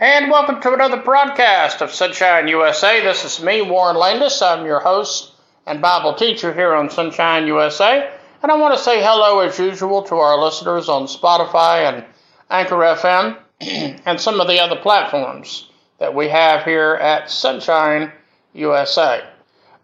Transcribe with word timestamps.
And 0.00 0.30
welcome 0.30 0.60
to 0.60 0.72
another 0.74 0.98
broadcast 1.02 1.82
of 1.82 1.92
Sonshine 1.92 2.46
USA. 2.46 3.02
This 3.02 3.24
is 3.24 3.42
me, 3.42 3.62
Warren 3.62 3.96
Landis. 3.96 4.40
I'm 4.40 4.64
your 4.64 4.78
host 4.78 5.32
and 5.66 5.82
Bible 5.82 6.14
teacher 6.14 6.54
here 6.54 6.72
on 6.72 6.88
Sonshine 6.88 7.48
USA. 7.48 8.08
And 8.40 8.52
I 8.52 8.58
want 8.58 8.78
to 8.78 8.84
say 8.84 9.02
hello, 9.02 9.40
as 9.40 9.58
usual, 9.58 10.04
to 10.04 10.14
our 10.14 10.38
listeners 10.38 10.88
on 10.88 11.08
Spotify 11.08 11.92
and 11.92 12.04
Anchor 12.48 12.76
FM 12.76 13.38
and 14.06 14.20
some 14.20 14.40
of 14.40 14.46
the 14.46 14.60
other 14.60 14.76
platforms 14.76 15.68
that 15.98 16.14
we 16.14 16.28
have 16.28 16.62
here 16.62 16.94
at 16.94 17.28
Sonshine 17.28 18.12
USA. 18.52 19.22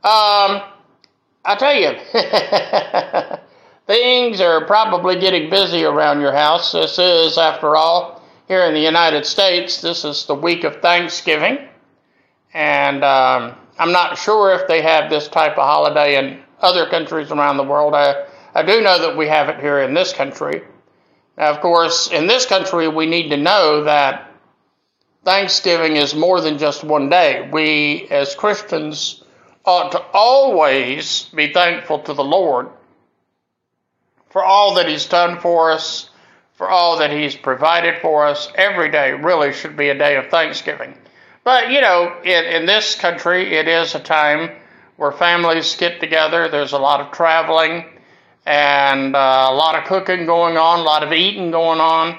Um, 0.05 0.63
I 1.45 1.57
tell 1.59 1.75
you, 1.75 1.91
things 3.89 4.41
are 4.41 4.65
probably 4.65 5.19
getting 5.19 5.51
busy 5.51 5.83
around 5.83 6.21
your 6.21 6.33
house. 6.33 6.71
This 6.71 7.01
is, 7.01 7.37
after 7.37 7.75
all, 7.75 8.24
here 8.49 8.65
in 8.65 8.75
the 8.75 8.81
United 8.81 9.25
States, 9.25 9.81
this 9.81 10.05
is 10.05 10.27
the 10.27 10.35
week 10.35 10.65
of 10.65 10.83
Thanksgiving. 10.83 11.59
And 12.53 13.03
um, 13.03 13.55
I'm 13.79 13.93
not 13.93 14.19
sure 14.19 14.55
if 14.55 14.69
they 14.69 14.83
have 14.83 15.11
this 15.11 15.29
type 15.29 15.53
of 15.53 15.65
holiday 15.65 16.17
in 16.17 16.43
other 16.61 16.89
countries 16.89 17.31
around 17.31 17.57
the 17.57 17.65
world. 17.65 17.95
I, 17.95 18.27
I 18.55 18.63
do 18.63 18.81
know 18.83 19.01
that 19.01 19.17
we 19.17 19.29
have 19.29 19.49
it 19.49 19.61
here 19.61 19.81
in 19.81 19.95
this 19.95 20.13
country. 20.13 20.63
Now, 21.37 21.51
of 21.51 21.61
course, 21.61 22.11
in 22.11 22.27
this 22.27 22.47
country, 22.47 22.87
we 22.87 23.07
need 23.07 23.31
to 23.31 23.37
know 23.37 23.85
that 23.85 24.31
Thanksgiving 25.25 25.97
is 25.97 26.15
more 26.15 26.41
than 26.41 26.59
just 26.59 26.85
one 26.85 27.09
day. 27.09 27.49
We, 27.51 28.07
as 28.11 28.35
Christians, 28.35 29.25
ought 29.65 29.93
to 29.93 30.05
always 30.13 31.31
be 31.35 31.53
thankful 31.53 32.01
to 32.01 32.13
the 32.13 32.23
Lord 32.23 32.69
for 34.29 34.45
all 34.45 34.75
that 34.75 34.87
He's 34.87 35.07
done 35.07 35.41
for 35.41 35.73
us 35.73 36.11
for 36.55 36.69
all 36.69 36.99
that 36.99 37.11
He's 37.11 37.35
provided 37.35 38.01
for 38.01 38.27
us. 38.27 38.51
Every 38.55 38.91
day 38.91 39.13
really 39.13 39.53
should 39.53 39.77
be 39.77 39.89
a 39.89 39.99
day 39.99 40.17
of 40.17 40.29
thanksgiving. 40.29 40.95
But, 41.43 41.71
you 41.71 41.81
know, 41.81 42.21
in, 42.25 42.45
in 42.45 42.67
this 42.67 42.95
country, 42.95 43.55
it 43.55 43.69
is 43.69 43.95
a 43.95 44.01
time 44.01 44.51
where 44.97 45.13
families 45.13 45.77
get 45.77 46.01
together. 46.01 46.49
There's 46.49 46.73
a 46.73 46.79
lot 46.79 47.01
of 47.01 47.13
traveling 47.13 47.85
and 48.47 49.15
uh, 49.15 49.49
a 49.51 49.55
lot 49.55 49.75
of 49.75 49.85
cooking 49.85 50.27
going 50.27 50.57
on, 50.57 50.81
a 50.81 50.83
lot 50.83 51.03
of 51.03 51.13
eating 51.13 51.51
going 51.51 51.81
on. 51.81 52.19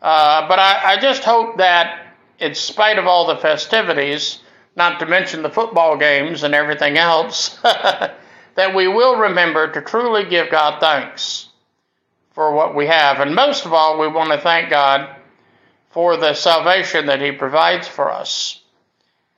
Uh, 0.00 0.46
but 0.48 0.58
I, 0.58 0.92
I 0.92 1.00
just 1.00 1.24
hope 1.24 1.56
that, 1.58 2.14
in 2.38 2.54
spite 2.54 2.98
of 2.98 3.06
all 3.06 3.26
the 3.26 3.36
festivities, 3.36 4.40
not 4.76 5.00
to 5.00 5.06
mention 5.06 5.42
the 5.42 5.50
football 5.50 5.96
games 5.96 6.42
and 6.42 6.54
everything 6.54 6.98
else, 6.98 7.58
that 7.62 8.74
we 8.74 8.86
will 8.88 9.16
remember 9.16 9.72
to 9.72 9.80
truly 9.80 10.24
give 10.24 10.50
God 10.50 10.80
thanks 10.80 11.48
for 12.34 12.52
what 12.52 12.74
we 12.74 12.86
have. 12.86 13.20
And 13.20 13.34
most 13.34 13.64
of 13.64 13.72
all, 13.72 13.98
we 13.98 14.08
want 14.08 14.32
to 14.32 14.38
thank 14.38 14.68
God 14.68 15.16
for 15.90 16.16
the 16.16 16.34
salvation 16.34 17.06
that 17.06 17.22
He 17.22 17.32
provides 17.32 17.88
for 17.88 18.10
us. 18.10 18.60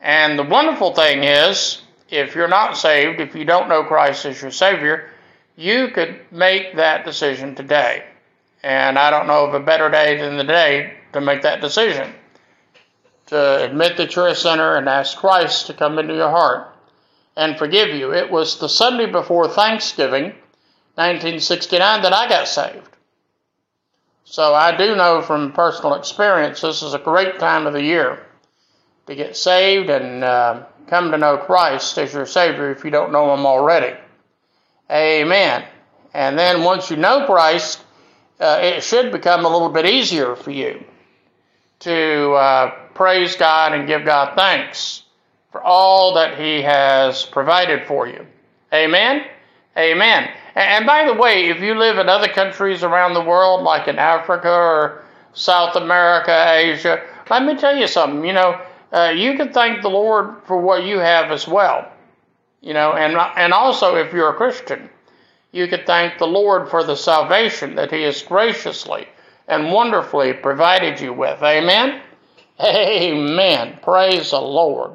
And 0.00 0.38
the 0.38 0.44
wonderful 0.44 0.94
thing 0.94 1.22
is, 1.22 1.82
if 2.10 2.34
you're 2.34 2.48
not 2.48 2.76
saved, 2.76 3.20
if 3.20 3.34
you 3.34 3.44
don't 3.44 3.68
know 3.68 3.84
Christ 3.84 4.24
as 4.24 4.40
your 4.40 4.50
Savior, 4.50 5.10
you 5.56 5.88
could 5.88 6.20
make 6.30 6.76
that 6.76 7.04
decision 7.04 7.54
today. 7.54 8.04
And 8.62 8.98
I 8.98 9.10
don't 9.10 9.26
know 9.26 9.46
of 9.46 9.54
a 9.54 9.60
better 9.60 9.90
day 9.90 10.16
than 10.16 10.36
the 10.36 10.44
day 10.44 10.94
to 11.12 11.20
make 11.20 11.42
that 11.42 11.60
decision. 11.60 12.14
To 13.26 13.64
admit 13.64 13.96
that 13.96 14.14
you're 14.14 14.28
a 14.28 14.34
sinner 14.34 14.76
and 14.76 14.88
ask 14.88 15.16
Christ 15.16 15.66
to 15.66 15.74
come 15.74 15.98
into 15.98 16.14
your 16.14 16.30
heart 16.30 16.68
and 17.36 17.58
forgive 17.58 17.94
you. 17.94 18.14
It 18.14 18.30
was 18.30 18.58
the 18.58 18.68
Sunday 18.68 19.10
before 19.10 19.48
Thanksgiving 19.48 20.34
1969 20.96 22.02
that 22.02 22.12
I 22.12 22.28
got 22.28 22.48
saved. 22.48 22.88
So 24.24 24.54
I 24.54 24.76
do 24.76 24.96
know 24.96 25.22
from 25.22 25.52
personal 25.52 25.94
experience 25.94 26.60
this 26.60 26.82
is 26.82 26.94
a 26.94 26.98
great 26.98 27.38
time 27.38 27.66
of 27.66 27.74
the 27.74 27.82
year 27.82 28.26
to 29.06 29.14
get 29.14 29.36
saved 29.36 29.88
and 29.88 30.24
uh, 30.24 30.64
come 30.88 31.10
to 31.10 31.18
know 31.18 31.36
Christ 31.36 31.96
as 31.98 32.12
your 32.12 32.26
Savior 32.26 32.70
if 32.70 32.84
you 32.84 32.90
don't 32.90 33.12
know 33.12 33.32
Him 33.34 33.46
already. 33.46 33.96
Amen. 34.90 35.64
And 36.14 36.38
then 36.38 36.64
once 36.64 36.90
you 36.90 36.96
know 36.96 37.26
Christ, 37.26 37.84
uh, 38.40 38.58
it 38.62 38.82
should 38.82 39.12
become 39.12 39.44
a 39.44 39.48
little 39.48 39.68
bit 39.68 39.86
easier 39.86 40.34
for 40.34 40.50
you 40.50 40.82
to 41.80 42.32
uh, 42.32 42.70
praise 42.94 43.36
God 43.36 43.74
and 43.74 43.86
give 43.86 44.04
God 44.04 44.34
thanks 44.34 45.02
for 45.52 45.62
all 45.62 46.14
that 46.14 46.38
He 46.38 46.62
has 46.62 47.24
provided 47.24 47.86
for 47.86 48.06
you. 48.08 48.26
Amen? 48.72 49.24
Amen. 49.76 50.30
And 50.56 50.86
by 50.86 51.04
the 51.04 51.12
way, 51.12 51.50
if 51.50 51.60
you 51.60 51.74
live 51.74 51.98
in 51.98 52.08
other 52.08 52.28
countries 52.28 52.82
around 52.82 53.12
the 53.12 53.20
world, 53.20 53.62
like 53.62 53.88
in 53.88 53.98
Africa 53.98 54.50
or 54.50 55.04
South 55.34 55.76
America, 55.76 56.32
Asia, 56.56 57.02
let 57.28 57.44
me 57.44 57.56
tell 57.56 57.76
you 57.76 57.86
something. 57.86 58.24
You 58.24 58.32
know, 58.32 58.60
uh, 58.90 59.12
you 59.14 59.36
can 59.36 59.52
thank 59.52 59.82
the 59.82 59.90
Lord 59.90 60.42
for 60.46 60.56
what 60.58 60.84
you 60.84 60.98
have 60.98 61.30
as 61.30 61.46
well. 61.46 61.92
You 62.62 62.72
know, 62.72 62.94
and 62.94 63.16
and 63.36 63.52
also 63.52 63.96
if 63.96 64.14
you're 64.14 64.30
a 64.30 64.34
Christian, 64.34 64.88
you 65.52 65.68
can 65.68 65.84
thank 65.84 66.18
the 66.18 66.26
Lord 66.26 66.70
for 66.70 66.82
the 66.82 66.96
salvation 66.96 67.74
that 67.74 67.92
He 67.92 68.02
has 68.04 68.22
graciously 68.22 69.06
and 69.48 69.70
wonderfully 69.70 70.32
provided 70.32 70.98
you 70.98 71.12
with. 71.12 71.42
Amen. 71.42 72.00
Amen. 72.60 73.78
Praise 73.82 74.30
the 74.30 74.40
Lord. 74.40 74.92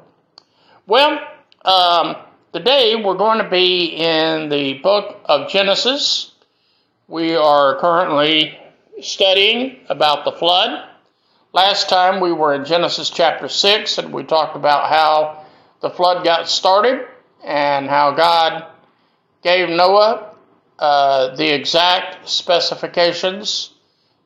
Well, 0.88 1.20
um, 1.64 2.16
Today 2.54 2.98
we're 2.98 3.16
going 3.16 3.38
to 3.38 3.50
be 3.50 3.86
in 3.96 4.50
the 4.50 4.74
book 4.74 5.22
of 5.24 5.50
Genesis. 5.50 6.34
We 7.08 7.34
are 7.34 7.80
currently 7.80 8.60
studying 9.02 9.80
about 9.88 10.26
the 10.26 10.34
flood. 10.34 10.86
Last 11.54 11.88
time 11.88 12.20
we 12.20 12.34
were 12.34 12.54
in 12.54 12.66
Genesis 12.66 13.10
chapter 13.10 13.48
6 13.48 14.00
and 14.00 14.12
we 14.12 14.26
talked 14.26 14.58
about 14.58 14.90
how 14.90 15.46
the 15.80 15.90
flood 15.92 16.26
got 16.26 16.50
started 16.50 17.08
and 17.42 17.88
how 17.88 18.12
God 18.12 18.66
gave 19.44 19.70
Noah 19.70 20.34
uh, 20.78 21.34
the 21.38 21.56
exact 21.56 22.28
specifications 22.28 23.72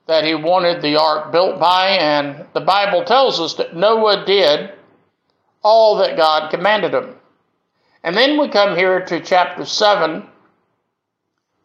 that 0.07 0.23
he 0.23 0.33
wanted 0.33 0.81
the 0.81 0.99
ark 0.99 1.31
built 1.31 1.59
by. 1.59 1.89
And 1.89 2.47
the 2.53 2.61
Bible 2.61 3.03
tells 3.03 3.39
us 3.39 3.53
that 3.57 3.75
Noah 3.75 4.25
did 4.25 4.71
all 5.61 5.97
that 5.97 6.17
God 6.17 6.49
commanded 6.49 6.95
him. 6.95 7.17
And 8.05 8.15
then 8.15 8.39
we 8.39 8.49
come 8.49 8.77
here 8.77 9.03
to 9.03 9.19
chapter 9.19 9.65
7. 9.65 10.27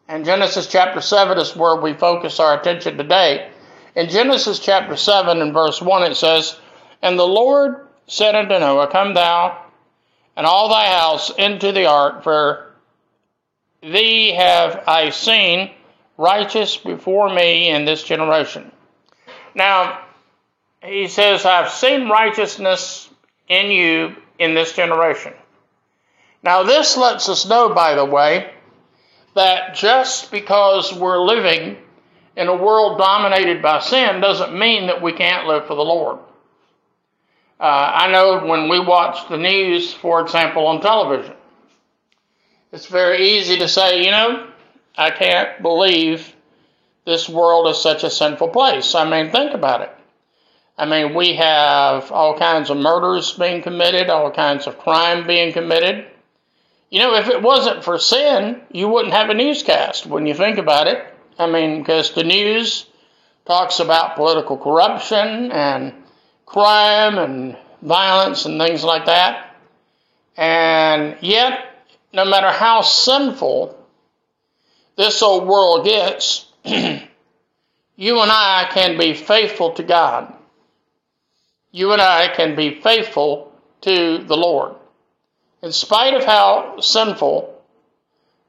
And 0.07 0.25
Genesis 0.25 0.65
chapter 0.65 0.99
7 0.99 1.37
is 1.37 1.55
where 1.55 1.75
we 1.75 1.93
focus 1.93 2.39
our 2.39 2.59
attention 2.59 2.97
today. 2.97 3.51
In 3.95 4.09
Genesis 4.09 4.57
chapter 4.57 4.95
7 4.95 5.39
and 5.39 5.53
verse 5.53 5.79
1, 5.79 6.01
it 6.11 6.15
says, 6.15 6.59
And 7.03 7.19
the 7.19 7.27
Lord 7.27 7.85
said 8.07 8.33
unto 8.33 8.57
Noah, 8.57 8.87
Come 8.87 9.13
thou 9.13 9.65
and 10.35 10.47
all 10.47 10.69
thy 10.69 10.87
house 10.87 11.29
into 11.29 11.73
the 11.73 11.85
ark, 11.85 12.23
for 12.23 12.71
thee 13.83 14.31
have 14.31 14.83
I 14.87 15.11
seen 15.11 15.69
righteous 16.17 16.75
before 16.75 17.31
me 17.31 17.69
in 17.69 17.85
this 17.85 18.01
generation. 18.01 18.71
Now, 19.53 20.05
he 20.83 21.07
says, 21.07 21.45
I've 21.45 21.69
seen 21.69 22.09
righteousness 22.09 23.11
in 23.47 23.69
you 23.69 24.15
in 24.39 24.55
this 24.55 24.73
generation. 24.73 25.33
Now, 26.43 26.63
this 26.63 26.97
lets 26.97 27.29
us 27.29 27.47
know, 27.47 27.73
by 27.73 27.95
the 27.95 28.05
way, 28.05 28.51
that 29.35 29.75
just 29.75 30.31
because 30.31 30.93
we're 30.93 31.23
living 31.23 31.77
in 32.35 32.47
a 32.47 32.55
world 32.55 32.97
dominated 32.97 33.61
by 33.61 33.79
sin 33.79 34.21
doesn't 34.21 34.57
mean 34.57 34.87
that 34.87 35.01
we 35.01 35.13
can't 35.13 35.47
live 35.47 35.67
for 35.67 35.75
the 35.75 35.81
Lord. 35.81 36.19
Uh, 37.59 37.91
I 37.93 38.11
know 38.11 38.45
when 38.45 38.69
we 38.69 38.79
watch 38.79 39.29
the 39.29 39.37
news, 39.37 39.93
for 39.93 40.21
example, 40.21 40.65
on 40.65 40.81
television, 40.81 41.35
it's 42.71 42.87
very 42.87 43.37
easy 43.37 43.59
to 43.59 43.67
say, 43.67 44.03
you 44.03 44.11
know, 44.11 44.47
I 44.97 45.11
can't 45.11 45.61
believe 45.61 46.33
this 47.05 47.29
world 47.29 47.67
is 47.67 47.81
such 47.81 48.03
a 48.03 48.09
sinful 48.09 48.49
place. 48.49 48.95
I 48.95 49.09
mean, 49.09 49.31
think 49.31 49.53
about 49.53 49.81
it. 49.81 49.95
I 50.77 50.85
mean, 50.85 51.13
we 51.13 51.35
have 51.35 52.11
all 52.11 52.37
kinds 52.37 52.69
of 52.69 52.77
murders 52.77 53.33
being 53.33 53.61
committed, 53.61 54.09
all 54.09 54.31
kinds 54.31 54.65
of 54.65 54.79
crime 54.79 55.27
being 55.27 55.53
committed. 55.53 56.07
You 56.91 56.99
know, 56.99 57.15
if 57.15 57.29
it 57.29 57.41
wasn't 57.41 57.85
for 57.85 57.97
sin, 57.97 58.61
you 58.69 58.89
wouldn't 58.89 59.13
have 59.13 59.29
a 59.29 59.33
newscast 59.33 60.05
when 60.05 60.25
you 60.25 60.33
think 60.33 60.57
about 60.57 60.87
it. 60.87 61.01
I 61.39 61.47
mean, 61.47 61.79
because 61.79 62.11
the 62.11 62.25
news 62.25 62.85
talks 63.45 63.79
about 63.79 64.17
political 64.17 64.57
corruption 64.57 65.53
and 65.53 65.93
crime 66.45 67.17
and 67.17 67.57
violence 67.81 68.45
and 68.45 68.59
things 68.59 68.83
like 68.83 69.05
that. 69.05 69.55
And 70.35 71.15
yet, 71.21 71.65
no 72.11 72.25
matter 72.25 72.51
how 72.51 72.81
sinful 72.81 73.77
this 74.97 75.21
old 75.21 75.47
world 75.47 75.85
gets, 75.85 76.45
you 76.65 76.99
and 78.19 78.31
I 78.31 78.69
can 78.69 78.97
be 78.97 79.13
faithful 79.13 79.71
to 79.75 79.83
God. 79.83 80.33
You 81.71 81.93
and 81.93 82.01
I 82.01 82.27
can 82.35 82.57
be 82.57 82.81
faithful 82.81 83.53
to 83.79 84.17
the 84.17 84.35
Lord 84.35 84.75
in 85.61 85.71
spite 85.71 86.13
of 86.13 86.23
how 86.23 86.79
sinful 86.79 87.61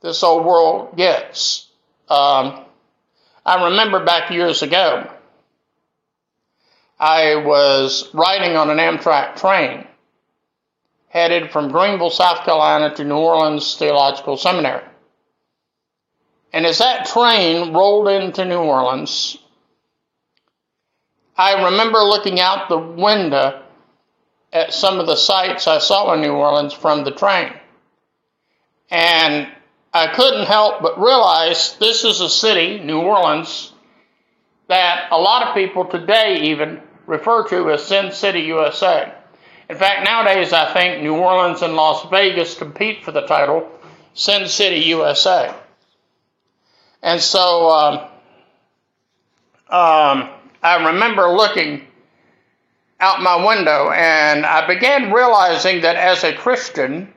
this 0.01 0.23
old 0.23 0.45
world 0.45 0.97
gets. 0.97 1.69
Um, 2.09 2.65
I 3.45 3.65
remember 3.71 4.05
back 4.05 4.31
years 4.31 4.63
ago, 4.63 5.11
I 6.99 7.37
was 7.37 8.09
riding 8.15 8.57
on 8.57 8.71
an 8.71 8.79
Amtrak 8.79 9.37
train 9.37 9.87
headed 11.09 11.51
from 11.51 11.71
Greenville, 11.71 12.11
South 12.11 12.45
Carolina 12.45 12.95
to 12.95 13.05
New 13.05 13.17
Orleans 13.17 13.77
Theological 13.77 14.39
Seminary. 14.39 14.83
And 16.55 16.65
as 16.65 16.79
that 16.79 17.07
train 17.07 17.75
rolled 17.75 18.09
into 18.09 18.47
New 18.47 18.61
Orleans, 18.61 19.37
I 21.37 21.65
remember 21.65 21.99
looking 21.99 22.41
out 22.41 22.69
the 22.69 22.79
window 22.79 23.62
at 24.53 24.73
some 24.73 25.01
of 25.01 25.07
the 25.07 25.17
sights 25.17 25.67
I 25.67 25.79
saw 25.79 26.13
in 26.13 26.21
New 26.21 26.33
Orleans 26.33 26.73
from 26.75 27.05
the 27.05 27.11
train. 27.11 27.53
And 28.91 29.49
I 29.93 30.09
couldn't 30.09 30.47
help 30.47 30.83
but 30.83 30.99
realize 30.99 31.77
this 31.79 32.05
is 32.05 32.21
a 32.21 32.29
city, 32.29 32.79
New 32.79 33.01
Orleans, 33.01 33.73
that 34.69 35.09
a 35.11 35.19
lot 35.19 35.49
of 35.49 35.55
people 35.55 35.87
today 35.87 36.51
even 36.51 36.81
refer 37.07 37.47
to 37.49 37.71
as 37.71 37.85
Sin 37.85 38.13
City, 38.13 38.41
USA. 38.43 39.15
In 39.69 39.77
fact, 39.77 40.05
nowadays 40.05 40.53
I 40.53 40.73
think 40.73 41.03
New 41.03 41.17
Orleans 41.17 41.63
and 41.63 41.75
Las 41.75 42.09
Vegas 42.11 42.55
compete 42.55 43.05
for 43.05 43.13
the 43.13 43.23
title 43.23 43.71
Sin 44.15 44.49
City, 44.49 44.81
USA. 44.87 45.55
And 47.03 47.21
so 47.21 47.71
um, 47.71 47.95
um, 49.69 50.31
I 50.63 50.87
remember 50.93 51.29
looking 51.29 51.87
out 53.03 53.21
my 53.21 53.45
window 53.45 53.91
and 53.91 54.47
I 54.47 54.65
began 54.67 55.13
realizing 55.13 55.81
that 55.81 55.97
as 55.97 56.23
a 56.23 56.33
Christian, 56.33 57.13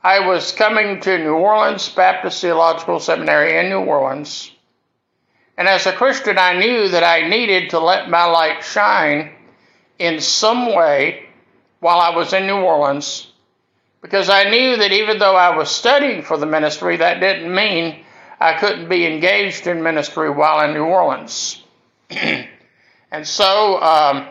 I 0.00 0.20
was 0.28 0.52
coming 0.52 1.00
to 1.00 1.18
New 1.18 1.34
Orleans 1.34 1.88
Baptist 1.88 2.40
Theological 2.40 3.00
Seminary 3.00 3.58
in 3.58 3.70
New 3.70 3.80
Orleans. 3.80 4.52
And 5.58 5.66
as 5.66 5.86
a 5.86 5.92
Christian, 5.92 6.38
I 6.38 6.58
knew 6.58 6.88
that 6.88 7.02
I 7.02 7.28
needed 7.28 7.70
to 7.70 7.80
let 7.80 8.08
my 8.08 8.24
light 8.26 8.62
shine 8.62 9.32
in 9.98 10.20
some 10.20 10.72
way 10.72 11.26
while 11.80 11.98
I 11.98 12.16
was 12.16 12.32
in 12.32 12.46
New 12.46 12.62
Orleans 12.62 13.32
because 14.00 14.28
I 14.28 14.44
knew 14.44 14.76
that 14.76 14.92
even 14.92 15.18
though 15.18 15.34
I 15.34 15.56
was 15.56 15.70
studying 15.70 16.22
for 16.22 16.36
the 16.36 16.46
ministry, 16.46 16.98
that 16.98 17.18
didn't 17.18 17.52
mean 17.52 18.04
I 18.38 18.58
couldn't 18.58 18.88
be 18.88 19.06
engaged 19.06 19.66
in 19.66 19.82
ministry 19.82 20.30
while 20.30 20.64
in 20.64 20.72
New 20.72 20.84
Orleans. 20.84 21.62
and 22.10 23.26
so 23.26 23.80
um, 23.82 24.28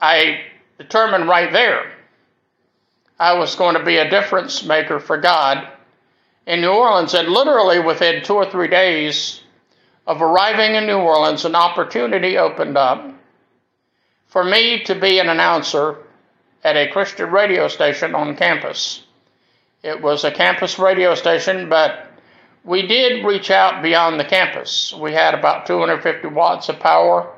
I 0.00 0.42
determined 0.78 1.28
right 1.28 1.52
there 1.52 1.92
I 3.18 3.34
was 3.36 3.56
going 3.56 3.74
to 3.74 3.82
be 3.82 3.96
a 3.96 4.08
difference 4.08 4.62
maker 4.64 5.00
for 5.00 5.18
God 5.18 5.66
in 6.46 6.60
New 6.60 6.70
Orleans. 6.70 7.14
And 7.14 7.28
literally 7.28 7.80
within 7.80 8.22
two 8.22 8.34
or 8.34 8.48
three 8.48 8.68
days 8.68 9.40
of 10.06 10.22
arriving 10.22 10.76
in 10.76 10.86
New 10.86 10.98
Orleans, 10.98 11.44
an 11.44 11.56
opportunity 11.56 12.38
opened 12.38 12.76
up 12.76 13.12
for 14.28 14.44
me 14.44 14.84
to 14.84 14.94
be 14.94 15.18
an 15.18 15.28
announcer 15.28 15.96
at 16.62 16.76
a 16.76 16.90
Christian 16.92 17.30
radio 17.30 17.66
station 17.66 18.14
on 18.14 18.36
campus. 18.36 19.02
It 19.82 20.00
was 20.00 20.24
a 20.24 20.30
campus 20.30 20.78
radio 20.78 21.14
station, 21.14 21.68
but 21.68 22.06
we 22.64 22.86
did 22.86 23.24
reach 23.24 23.50
out 23.50 23.82
beyond 23.82 24.20
the 24.20 24.24
campus. 24.24 24.92
We 24.92 25.12
had 25.12 25.34
about 25.34 25.66
250 25.66 26.28
watts 26.28 26.68
of 26.68 26.78
power. 26.78 27.32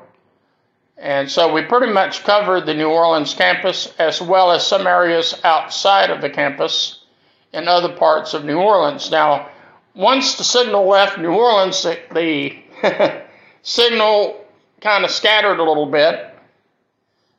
And 1.01 1.31
so 1.31 1.51
we 1.51 1.63
pretty 1.63 1.91
much 1.91 2.23
covered 2.23 2.67
the 2.67 2.75
New 2.75 2.89
Orleans 2.89 3.33
campus 3.33 3.91
as 3.97 4.21
well 4.21 4.51
as 4.51 4.65
some 4.65 4.85
areas 4.85 5.33
outside 5.43 6.11
of 6.11 6.21
the 6.21 6.29
campus 6.29 6.99
in 7.51 7.67
other 7.67 7.95
parts 7.95 8.35
of 8.35 8.45
New 8.45 8.59
Orleans. 8.59 9.09
Now, 9.09 9.49
once 9.95 10.35
the 10.35 10.43
signal 10.43 10.87
left 10.87 11.17
New 11.17 11.33
Orleans, 11.33 11.81
the, 11.81 12.55
signal 13.63 14.45
kind 14.79 15.03
of 15.03 15.09
scattered 15.09 15.57
a 15.57 15.63
little 15.63 15.87
bit. 15.87 16.27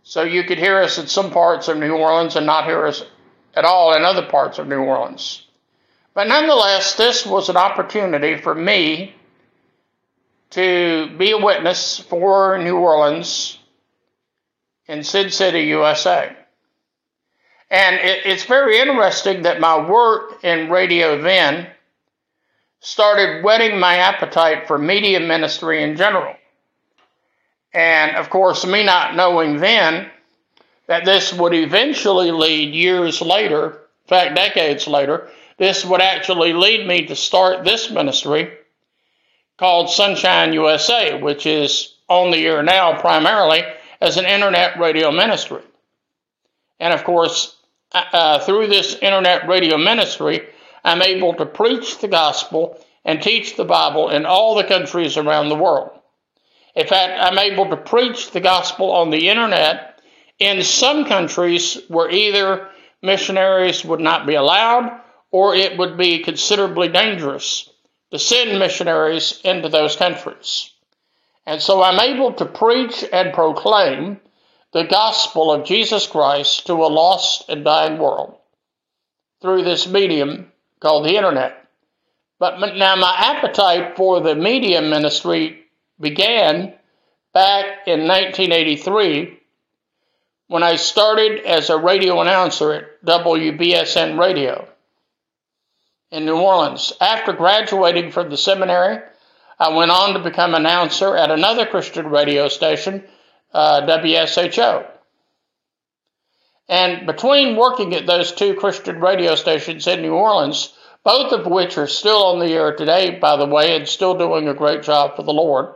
So 0.03 0.25
you 0.25 0.43
could 0.43 0.59
hear 0.59 0.79
us 0.79 0.99
in 0.99 1.07
some 1.07 1.31
parts 1.31 1.69
of 1.69 1.79
New 1.79 1.95
Orleans 1.95 2.35
and 2.35 2.45
not 2.45 2.65
hear 2.65 2.85
us 2.85 3.05
at 3.55 3.65
all 3.65 3.95
in 3.95 4.03
other 4.03 4.27
parts 4.27 4.59
of 4.59 4.67
New 4.67 4.81
Orleans. 4.81 5.47
But 6.15 6.27
nonetheless, 6.27 6.97
this 6.97 7.25
was 7.25 7.49
an 7.49 7.57
opportunity 7.57 8.37
for 8.37 8.57
me 8.57 9.15
to 10.53 11.11
be 11.17 11.33
a 11.33 11.39
witness 11.39 11.99
for 11.99 12.59
New 12.59 12.77
Orleans 12.77 13.59
in 14.87 15.03
Sin 15.03 15.31
City, 15.31 15.61
USA. 15.61 16.37
And 17.71 17.97
it, 17.97 18.27
it's 18.27 18.45
very 18.45 18.79
interesting 18.79 19.43
that 19.43 19.61
my 19.61 19.89
work 19.89 20.45
in 20.45 20.71
radio 20.71 21.21
then 21.23 21.69
started 22.81 23.43
whetting 23.43 23.79
my 23.79 23.97
appetite 23.97 24.67
for 24.67 24.77
media 24.77 25.21
ministry 25.21 25.83
in 25.83 25.97
general. 25.97 26.35
And 27.73 28.17
of 28.17 28.29
course, 28.29 28.67
me 28.67 28.85
not 28.85 29.17
knowing 29.17 29.57
then 29.57 30.11
that 30.87 31.07
this 31.07 31.33
would 31.33 31.55
eventually 31.55 32.31
lead 32.31 32.75
years 32.75 33.23
later, 33.23 33.71
in 33.71 34.09
fact, 34.09 34.35
decades 34.35 34.87
later, 34.87 35.31
this 35.57 35.83
would 35.85 36.03
actually 36.03 36.53
lead 36.53 36.87
me 36.87 37.07
to 37.07 37.17
start 37.17 37.65
this 37.65 37.91
ministry 37.91 38.53
called 39.59 39.89
Sonshine 39.89 40.53
USA, 40.55 41.21
which 41.21 41.47
is 41.47 41.95
on 42.09 42.31
the 42.31 42.47
air 42.47 42.63
now 42.63 43.01
primarily 43.01 43.63
as 44.01 44.17
an 44.17 44.25
internet 44.25 44.79
radio 44.79 45.11
ministry. 45.11 45.63
And 46.81 46.93
of 46.93 47.05
course, 47.05 47.57
uh, 47.93 48.05
uh, 48.13 48.39
through 48.41 48.67
this 48.67 48.97
internet 48.97 49.47
radio 49.49 49.79
ministry, 49.79 50.49
I'm 50.85 51.03
able 51.03 51.35
to 51.35 51.47
preach 51.47 51.99
the 51.99 52.09
gospel 52.09 52.79
and 53.05 53.23
teach 53.23 53.57
the 53.57 53.65
Bible 53.65 54.11
in 54.11 54.27
all 54.27 54.55
the 54.55 54.65
countries 54.65 55.17
around 55.17 55.49
the 55.49 55.57
world. 55.57 55.91
In 56.75 56.87
fact, 56.87 57.21
I'm 57.21 57.39
able 57.39 57.69
to 57.71 57.77
preach 57.77 58.31
the 58.31 58.41
gospel 58.41 58.93
on 58.93 59.11
the 59.11 59.29
internet 59.29 60.01
in 60.39 60.63
some 60.63 61.05
countries 61.05 61.79
where 61.89 62.11
either 62.11 62.69
missionaries 63.03 63.85
would 63.85 64.01
not 64.01 64.27
be 64.27 64.35
allowed 64.35 65.01
or 65.31 65.55
it 65.55 65.79
would 65.79 65.97
be 65.97 66.21
considerably 66.21 66.89
dangerous 66.89 67.69
to 68.13 68.19
send 68.19 68.59
missionaries 68.59 69.41
into 69.43 69.71
those 69.71 69.97
countries. 69.97 70.71
And 71.47 71.61
so 71.61 71.83
I'm 71.83 71.99
able 71.99 72.35
to 72.35 72.45
preach 72.45 73.05
and 73.11 73.33
proclaim 73.33 74.21
the 74.73 74.85
gospel 74.85 75.51
of 75.51 75.65
Jesus 75.65 76.07
Christ 76.07 76.67
to 76.67 76.75
a 76.75 76.93
lost 76.93 77.49
and 77.49 77.65
dying 77.65 77.99
world 77.99 78.37
through 79.41 79.65
this 79.65 79.89
medium 79.89 80.53
called 80.79 81.07
the 81.07 81.17
internet. 81.17 81.69
But 82.39 82.59
now 82.77 82.97
my 82.97 83.15
appetite 83.17 83.97
for 83.97 84.21
the 84.21 84.35
media 84.35 84.83
ministry 84.83 85.65
began 85.99 86.75
back 87.33 87.87
in 87.87 88.07
1983 88.07 89.39
when 90.49 90.63
I 90.63 90.77
started 90.77 91.41
as 91.47 91.71
a 91.71 91.79
radio 91.79 92.21
announcer 92.21 92.73
at 92.75 93.05
WBSN 93.05 94.19
Radio 94.19 94.69
in 96.13 96.27
New 96.27 96.37
Orleans. 96.37 96.93
After 97.01 97.33
graduating 97.33 98.13
from 98.13 98.29
the 98.31 98.37
seminary, 98.37 99.03
I 99.59 99.71
went 99.75 99.91
on 99.91 100.13
to 100.13 100.21
become 100.21 100.55
announcer 100.55 101.17
at 101.17 101.31
another 101.31 101.67
Christian 101.67 102.09
radio 102.09 102.49
station, 102.49 103.03
uh, 103.53 103.81
WSHO. 103.87 104.87
And 106.69 107.07
between 107.07 107.57
working 107.57 107.95
at 107.95 108.07
those 108.07 108.31
two 108.31 108.55
Christian 108.55 109.01
radio 109.01 109.35
stations 109.35 109.87
in 109.87 110.03
New 110.03 110.13
Orleans, 110.13 110.75
both 111.03 111.33
of 111.33 111.47
which 111.47 111.79
are 111.79 111.89
still 111.89 112.25
on 112.25 112.39
the 112.39 112.53
air 112.53 112.77
today, 112.77 113.19
by 113.19 113.37
the 113.37 113.47
way, 113.47 113.75
and 113.75 113.89
still 113.89 114.17
doing 114.17 114.49
a 114.49 114.55
great 114.55 114.83
job 114.83 115.17
for 115.17 115.23
the 115.23 115.33
Lord, 115.33 115.75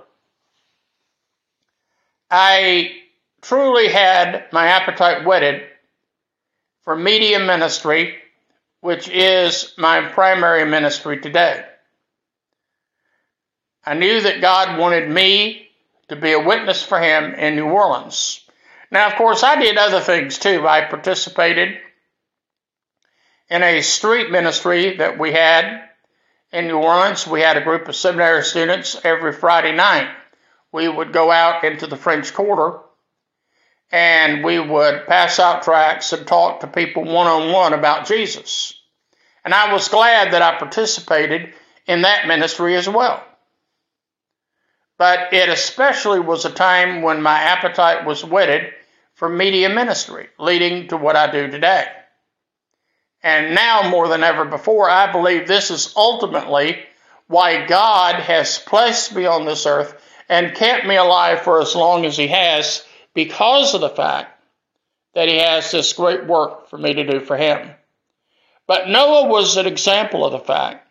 I 2.31 2.93
truly 3.41 3.89
had 3.89 4.47
my 4.53 4.67
appetite 4.69 5.25
whetted 5.25 5.63
for 6.83 6.95
media 6.95 7.39
ministry 7.39 8.17
which 8.87 9.09
is 9.09 9.75
my 9.77 10.01
primary 10.01 10.65
ministry 10.65 11.21
today. 11.21 11.65
I 13.85 13.95
knew 13.95 14.21
that 14.21 14.41
God 14.41 14.79
wanted 14.79 15.11
me 15.11 15.67
to 16.09 16.15
be 16.15 16.31
a 16.31 16.39
witness 16.39 16.85
for 16.85 17.01
Him 17.01 17.35
in 17.35 17.57
New 17.57 17.67
Orleans. 17.67 18.49
Now, 18.93 19.09
of 19.09 19.17
course, 19.17 19.43
I 19.43 19.61
did 19.61 19.77
other 19.77 19.99
things 19.99 20.39
too. 20.39 20.69
I 20.69 20.83
participated 20.83 21.79
in 23.51 23.65
a 23.65 23.81
street 23.81 24.31
ministry 24.31 24.99
that 24.99 25.19
we 25.19 25.33
had 25.33 25.89
in 26.53 26.69
New 26.69 26.79
Orleans. 26.79 27.27
We 27.27 27.41
had 27.41 27.57
a 27.57 27.65
group 27.65 27.89
of 27.89 27.97
seminary 27.97 28.45
students 28.45 29.01
every 29.03 29.33
Friday 29.33 29.75
night. 29.75 30.15
We 30.71 30.89
would 30.89 31.13
go 31.13 31.33
out 31.33 31.65
into 31.65 31.89
the 31.89 31.97
French 31.97 32.33
Quarter 32.33 32.79
and 33.91 34.45
we 34.45 34.61
would 34.61 35.09
pass 35.09 35.41
out 35.41 35.65
tracts 35.65 36.13
and 36.13 36.25
talk 36.25 36.61
to 36.61 36.69
people 36.69 37.03
one 37.03 37.27
on 37.27 37.51
one 37.51 37.73
about 37.73 38.07
Jesus. 38.07 38.76
And 39.47 39.55
I 39.55 39.73
was 39.73 39.89
glad 39.89 40.33
that 40.33 40.43
I 40.43 40.59
participated 40.59 41.55
in 41.87 42.03
that 42.03 42.27
ministry 42.27 42.75
as 42.75 42.89
well. 42.89 43.23
But 44.99 45.33
it 45.33 45.49
especially 45.49 46.21
was 46.21 46.45
a 46.45 46.51
time 46.51 47.03
when 47.03 47.23
my 47.23 47.39
appetite 47.39 48.05
was 48.05 48.25
whetted 48.25 48.73
for 49.15 49.29
media 49.29 49.69
ministry, 49.71 50.29
leading 50.39 50.89
to 50.89 50.97
what 50.97 51.17
I 51.17 51.31
do 51.31 51.49
today. 51.49 51.87
And 53.23 53.55
now 53.55 53.89
more 53.89 54.09
than 54.09 54.25
ever 54.25 54.45
before, 54.45 54.91
I 54.91 55.13
believe 55.13 55.47
this 55.47 55.71
is 55.71 55.95
ultimately 55.97 56.81
why 57.29 57.67
God 57.67 58.17
has 58.17 58.59
placed 58.59 59.15
me 59.15 59.27
on 59.27 59.47
this 59.47 59.65
earth 59.65 59.95
and 60.29 60.57
kept 60.57 60.85
me 60.85 60.97
alive 60.97 61.43
for 61.43 61.63
as 61.63 61.75
long 61.75 62.05
as 62.05 62.17
He 62.17 62.27
has 62.27 62.85
because 63.15 63.75
of 63.75 63.81
the 63.81 63.89
fact 63.91 64.37
that 65.17 65.29
he 65.29 65.39
has 65.39 65.71
this 65.71 65.95
great 65.95 66.27
work 66.27 66.69
for 66.69 66.77
me 66.77 66.93
to 66.93 67.11
do 67.11 67.21
for 67.21 67.39
him. 67.39 67.71
But 68.67 68.89
Noah 68.89 69.29
was 69.29 69.57
an 69.57 69.67
example 69.67 70.25
of 70.25 70.33
the 70.33 70.39
fact 70.41 70.89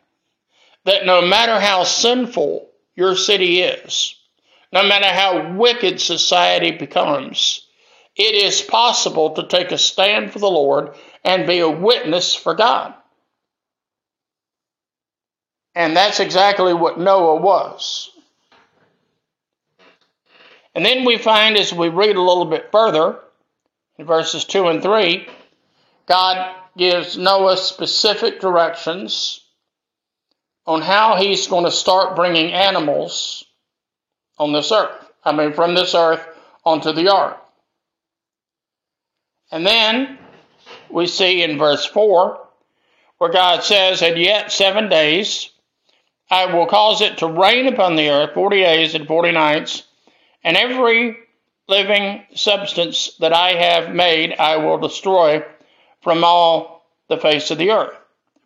that 0.85 1.05
no 1.05 1.21
matter 1.21 1.59
how 1.59 1.83
sinful 1.83 2.69
your 2.95 3.15
city 3.15 3.61
is, 3.61 4.15
no 4.71 4.83
matter 4.83 5.07
how 5.07 5.53
wicked 5.55 5.99
society 5.99 6.71
becomes, 6.71 7.67
it 8.15 8.35
is 8.35 8.61
possible 8.61 9.31
to 9.31 9.47
take 9.47 9.71
a 9.71 9.77
stand 9.77 10.31
for 10.31 10.39
the 10.39 10.49
Lord 10.49 10.95
and 11.23 11.47
be 11.47 11.59
a 11.59 11.69
witness 11.69 12.33
for 12.33 12.53
God. 12.53 12.93
And 15.73 15.95
that's 15.95 16.21
exactly 16.21 16.73
what 16.73 16.97
Noah 16.97 17.41
was. 17.41 18.11
And 20.73 20.85
then 20.85 21.05
we 21.05 21.17
find 21.17 21.57
as 21.57 21.73
we 21.73 21.89
read 21.89 22.15
a 22.15 22.21
little 22.21 22.45
bit 22.45 22.71
further, 22.71 23.19
in 23.97 24.05
verses 24.05 24.45
2 24.45 24.67
and 24.67 24.81
3, 24.81 25.27
God 26.05 26.55
gives 26.77 27.17
Noah 27.17 27.57
specific 27.57 28.39
directions 28.39 29.41
on 30.65 30.81
how 30.81 31.15
he's 31.15 31.47
going 31.47 31.65
to 31.65 31.71
start 31.71 32.15
bringing 32.15 32.51
animals 32.51 33.45
on 34.37 34.51
this 34.51 34.71
earth. 34.71 35.11
I 35.23 35.31
mean, 35.31 35.53
from 35.53 35.75
this 35.75 35.95
earth 35.95 36.25
onto 36.63 36.91
the 36.91 37.13
ark. 37.13 37.37
And 39.51 39.65
then 39.65 40.17
we 40.89 41.07
see 41.07 41.43
in 41.43 41.57
verse 41.57 41.85
4 41.85 42.39
where 43.17 43.31
God 43.31 43.63
says, 43.63 44.01
And 44.01 44.17
yet 44.17 44.51
seven 44.51 44.89
days 44.89 45.51
I 46.29 46.53
will 46.53 46.65
cause 46.65 47.01
it 47.01 47.19
to 47.19 47.27
rain 47.27 47.67
upon 47.67 47.95
the 47.95 48.09
earth 48.09 48.33
40 48.33 48.57
days 48.57 48.95
and 48.95 49.07
40 49.07 49.31
nights, 49.31 49.83
and 50.43 50.57
every 50.57 51.17
living 51.67 52.23
substance 52.33 53.15
that 53.19 53.33
I 53.33 53.53
have 53.53 53.93
made 53.93 54.33
I 54.33 54.57
will 54.57 54.77
destroy 54.77 55.43
from 56.05 56.23
all 56.23 56.85
the 57.09 57.17
face 57.17 57.49
of 57.49 57.57
the 57.57 57.71
earth. 57.71 57.97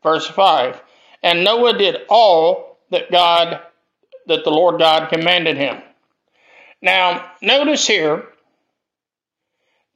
Verse 0.01 0.25
5 0.25 0.81
And 1.21 1.43
Noah 1.43 1.77
did 1.77 1.97
all 2.09 2.79
that 2.89 3.11
God, 3.11 3.59
that 4.27 4.43
the 4.45 4.49
Lord 4.49 4.79
God 4.79 5.09
commanded 5.09 5.57
him. 5.57 5.79
Now, 6.81 7.33
notice 7.41 7.85
here 7.85 8.25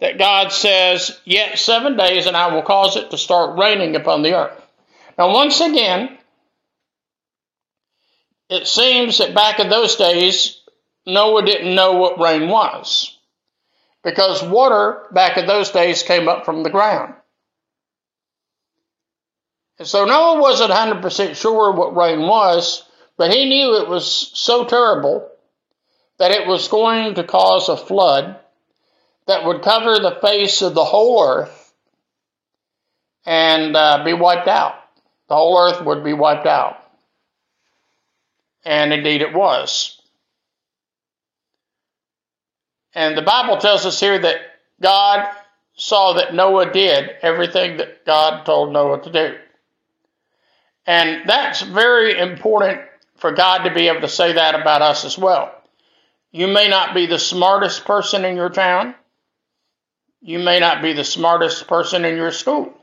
that 0.01 0.19
God 0.19 0.51
says, 0.51 1.17
Yet 1.23 1.57
seven 1.57 1.95
days, 1.95 2.25
and 2.25 2.35
I 2.35 2.53
will 2.53 2.63
cause 2.63 2.97
it 2.97 3.09
to 3.11 3.17
start 3.17 3.57
raining 3.57 3.95
upon 3.95 4.21
the 4.21 4.35
earth. 4.35 4.61
Now, 5.17 5.33
once 5.33 5.61
again, 5.61 6.17
it 8.49 8.67
seems 8.67 9.19
that 9.19 9.33
back 9.33 9.59
in 9.59 9.69
those 9.69 9.95
days, 9.95 10.61
Noah 11.05 11.45
didn't 11.45 11.73
know 11.73 11.93
what 11.93 12.19
rain 12.19 12.49
was 12.49 13.17
because 14.03 14.43
water 14.43 15.03
back 15.13 15.37
in 15.37 15.47
those 15.47 15.71
days 15.71 16.03
came 16.03 16.27
up 16.27 16.43
from 16.43 16.63
the 16.63 16.69
ground. 16.69 17.13
And 19.79 19.87
so 19.87 20.05
Noah 20.05 20.39
wasn't 20.39 20.71
100% 20.71 21.35
sure 21.35 21.71
what 21.71 21.95
rain 21.95 22.21
was, 22.21 22.83
but 23.17 23.33
he 23.33 23.45
knew 23.45 23.77
it 23.77 23.89
was 23.89 24.31
so 24.33 24.65
terrible 24.65 25.29
that 26.17 26.31
it 26.31 26.47
was 26.47 26.67
going 26.67 27.15
to 27.15 27.23
cause 27.23 27.69
a 27.69 27.77
flood 27.77 28.39
that 29.27 29.45
would 29.45 29.61
cover 29.61 29.99
the 29.99 30.19
face 30.21 30.61
of 30.61 30.73
the 30.73 30.83
whole 30.83 31.23
earth 31.23 31.73
and 33.25 33.75
uh, 33.75 34.03
be 34.03 34.13
wiped 34.13 34.47
out. 34.47 34.75
The 35.27 35.35
whole 35.35 35.57
earth 35.57 35.83
would 35.83 36.03
be 36.03 36.13
wiped 36.13 36.45
out. 36.45 36.77
And 38.65 38.93
indeed 38.93 39.21
it 39.21 39.33
was. 39.33 39.99
And 42.93 43.17
the 43.17 43.21
Bible 43.21 43.57
tells 43.57 43.85
us 43.85 43.99
here 43.99 44.19
that 44.19 44.37
God 44.81 45.27
saw 45.75 46.13
that 46.13 46.33
Noah 46.33 46.71
did 46.71 47.09
everything 47.21 47.77
that 47.77 48.05
God 48.05 48.45
told 48.45 48.71
Noah 48.71 49.01
to 49.01 49.11
do. 49.11 49.35
And 50.85 51.27
that's 51.27 51.61
very 51.61 52.17
important 52.17 52.81
for 53.17 53.31
God 53.31 53.63
to 53.63 53.73
be 53.73 53.87
able 53.87 54.01
to 54.01 54.09
say 54.09 54.33
that 54.33 54.55
about 54.55 54.81
us 54.81 55.05
as 55.05 55.17
well. 55.17 55.53
You 56.31 56.47
may 56.47 56.67
not 56.67 56.93
be 56.93 57.05
the 57.05 57.19
smartest 57.19 57.85
person 57.85 58.25
in 58.25 58.35
your 58.35 58.49
town. 58.49 58.95
You 60.21 60.39
may 60.39 60.59
not 60.59 60.81
be 60.81 60.93
the 60.93 61.03
smartest 61.03 61.67
person 61.67 62.05
in 62.05 62.17
your 62.17 62.31
school. 62.31 62.73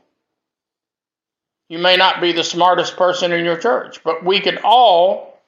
You 1.67 1.79
may 1.79 1.95
not 1.95 2.21
be 2.21 2.31
the 2.31 2.43
smartest 2.43 2.97
person 2.97 3.31
in 3.31 3.45
your 3.45 3.57
church, 3.57 4.03
but 4.03 4.25
we 4.25 4.39
can 4.39 4.59
all 4.63 5.41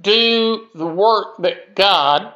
do 0.00 0.66
the 0.74 0.86
work 0.86 1.38
that 1.38 1.74
God 1.74 2.32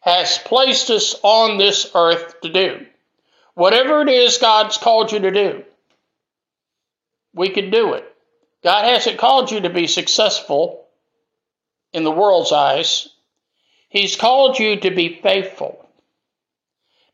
has 0.00 0.38
placed 0.38 0.90
us 0.90 1.14
on 1.22 1.58
this 1.58 1.90
earth 1.94 2.40
to 2.40 2.48
do. 2.48 2.86
Whatever 3.54 4.02
it 4.02 4.08
is 4.08 4.38
God's 4.38 4.78
called 4.78 5.12
you 5.12 5.20
to 5.20 5.30
do, 5.30 5.64
we 7.34 7.50
can 7.50 7.70
do 7.70 7.94
it. 7.94 8.04
God 8.62 8.84
hasn't 8.84 9.18
called 9.18 9.50
you 9.50 9.60
to 9.60 9.70
be 9.70 9.86
successful 9.86 10.86
in 11.92 12.04
the 12.04 12.10
world's 12.10 12.52
eyes. 12.52 13.08
He's 13.88 14.16
called 14.16 14.58
you 14.58 14.80
to 14.80 14.90
be 14.90 15.20
faithful, 15.22 15.88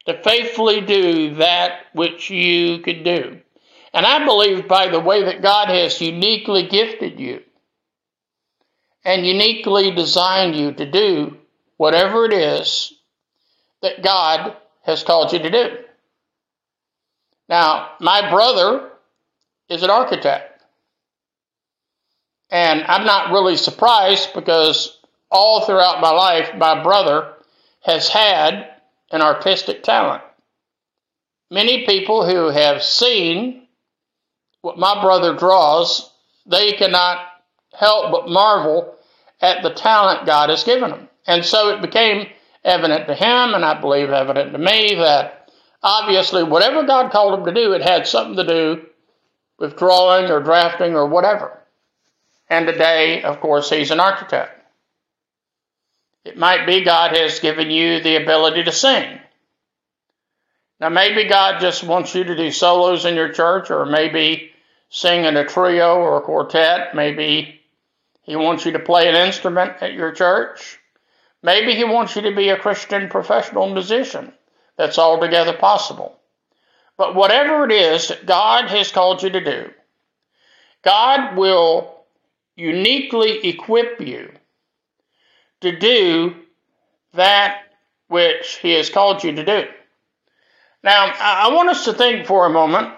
to 0.06 0.22
faithfully 0.22 0.80
do 0.80 1.36
that 1.36 1.86
which 1.92 2.30
you 2.30 2.80
could 2.80 3.04
do. 3.04 3.40
And 3.94 4.04
I 4.04 4.24
believe 4.26 4.68
by 4.68 4.88
the 4.88 5.00
way 5.00 5.24
that 5.24 5.42
God 5.42 5.68
has 5.68 6.00
uniquely 6.00 6.68
gifted 6.68 7.18
you 7.18 7.42
and 9.04 9.24
uniquely 9.24 9.92
designed 9.92 10.56
you 10.56 10.72
to 10.72 10.90
do 10.90 11.38
whatever 11.76 12.26
it 12.26 12.32
is 12.32 12.92
that 13.80 14.02
God 14.02 14.56
has 14.82 15.02
called 15.02 15.32
you 15.32 15.38
to 15.38 15.50
do. 15.50 15.78
Now, 17.48 17.92
my 18.00 18.28
brother 18.28 18.90
is 19.68 19.82
an 19.82 19.90
architect. 19.90 20.62
And 22.50 22.84
I'm 22.84 23.04
not 23.04 23.32
really 23.32 23.56
surprised 23.56 24.32
because 24.34 24.98
all 25.30 25.64
throughout 25.64 26.00
my 26.00 26.10
life, 26.10 26.50
my 26.56 26.82
brother 26.82 27.34
has 27.82 28.08
had 28.08 28.68
an 29.10 29.22
artistic 29.22 29.82
talent. 29.82 30.22
Many 31.50 31.86
people 31.86 32.26
who 32.26 32.48
have 32.48 32.82
seen 32.82 33.66
what 34.62 34.78
my 34.78 35.00
brother 35.00 35.36
draws, 35.36 36.10
they 36.44 36.72
cannot 36.72 37.24
help 37.72 38.10
but 38.10 38.28
marvel 38.28 38.96
at 39.40 39.62
the 39.62 39.74
talent 39.74 40.26
God 40.26 40.50
has 40.50 40.64
given 40.64 40.90
him. 40.90 41.08
And 41.26 41.44
so 41.44 41.70
it 41.70 41.82
became 41.82 42.26
evident 42.64 43.06
to 43.06 43.14
him, 43.14 43.54
and 43.54 43.64
I 43.64 43.80
believe 43.80 44.10
evident 44.10 44.52
to 44.52 44.58
me, 44.58 44.96
that 44.96 45.50
obviously 45.82 46.42
whatever 46.42 46.84
God 46.84 47.12
called 47.12 47.38
him 47.38 47.46
to 47.46 47.54
do, 47.54 47.72
it 47.72 47.82
had 47.82 48.06
something 48.06 48.36
to 48.36 48.46
do 48.46 48.86
with 49.58 49.76
drawing 49.76 50.30
or 50.30 50.42
drafting 50.42 50.94
or 50.94 51.06
whatever. 51.06 51.58
And 52.48 52.66
today, 52.66 53.22
of 53.22 53.40
course, 53.40 53.70
he's 53.70 53.90
an 53.90 54.00
architect. 54.00 54.52
It 56.24 56.36
might 56.36 56.66
be 56.66 56.84
God 56.84 57.16
has 57.16 57.40
given 57.40 57.70
you 57.70 58.00
the 58.00 58.22
ability 58.22 58.64
to 58.64 58.72
sing. 58.72 59.18
Now, 60.80 60.88
maybe 60.88 61.24
God 61.24 61.60
just 61.60 61.84
wants 61.84 62.14
you 62.14 62.24
to 62.24 62.36
do 62.36 62.50
solos 62.50 63.04
in 63.04 63.14
your 63.14 63.32
church, 63.32 63.70
or 63.70 63.86
maybe 63.86 64.50
sing 64.90 65.24
in 65.24 65.36
a 65.36 65.46
trio 65.46 65.96
or 65.96 66.18
a 66.18 66.20
quartet. 66.20 66.94
Maybe 66.94 67.60
he 68.22 68.36
wants 68.36 68.66
you 68.66 68.72
to 68.72 68.80
play 68.80 69.08
an 69.08 69.14
instrument 69.14 69.74
at 69.80 69.92
your 69.92 70.12
church. 70.12 70.80
Maybe 71.46 71.76
He 71.76 71.84
wants 71.84 72.16
you 72.16 72.22
to 72.22 72.34
be 72.34 72.48
a 72.48 72.58
Christian 72.58 73.08
professional 73.08 73.72
musician. 73.72 74.32
That's 74.76 74.98
altogether 74.98 75.52
possible. 75.56 76.18
But 76.96 77.14
whatever 77.14 77.64
it 77.64 77.72
is 77.72 78.08
that 78.08 78.26
God 78.26 78.70
has 78.70 78.90
called 78.90 79.22
you 79.22 79.30
to 79.30 79.44
do, 79.44 79.70
God 80.82 81.36
will 81.36 82.04
uniquely 82.54 83.46
equip 83.48 84.00
you 84.00 84.32
to 85.60 85.78
do 85.78 86.34
that 87.12 87.62
which 88.08 88.58
He 88.62 88.72
has 88.72 88.88
called 88.88 89.22
you 89.24 89.32
to 89.32 89.44
do. 89.44 89.64
Now, 90.82 91.12
I 91.18 91.52
want 91.52 91.68
us 91.68 91.84
to 91.86 91.92
think 91.92 92.26
for 92.26 92.46
a 92.46 92.50
moment 92.50 92.94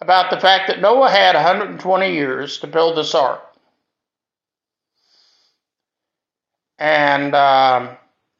about 0.00 0.30
the 0.30 0.40
fact 0.40 0.68
that 0.68 0.80
Noah 0.80 1.10
had 1.10 1.34
120 1.34 2.14
years 2.14 2.58
to 2.60 2.66
build 2.66 2.96
this 2.96 3.14
ark. 3.14 3.42
And 6.78 7.34
um, 7.34 7.90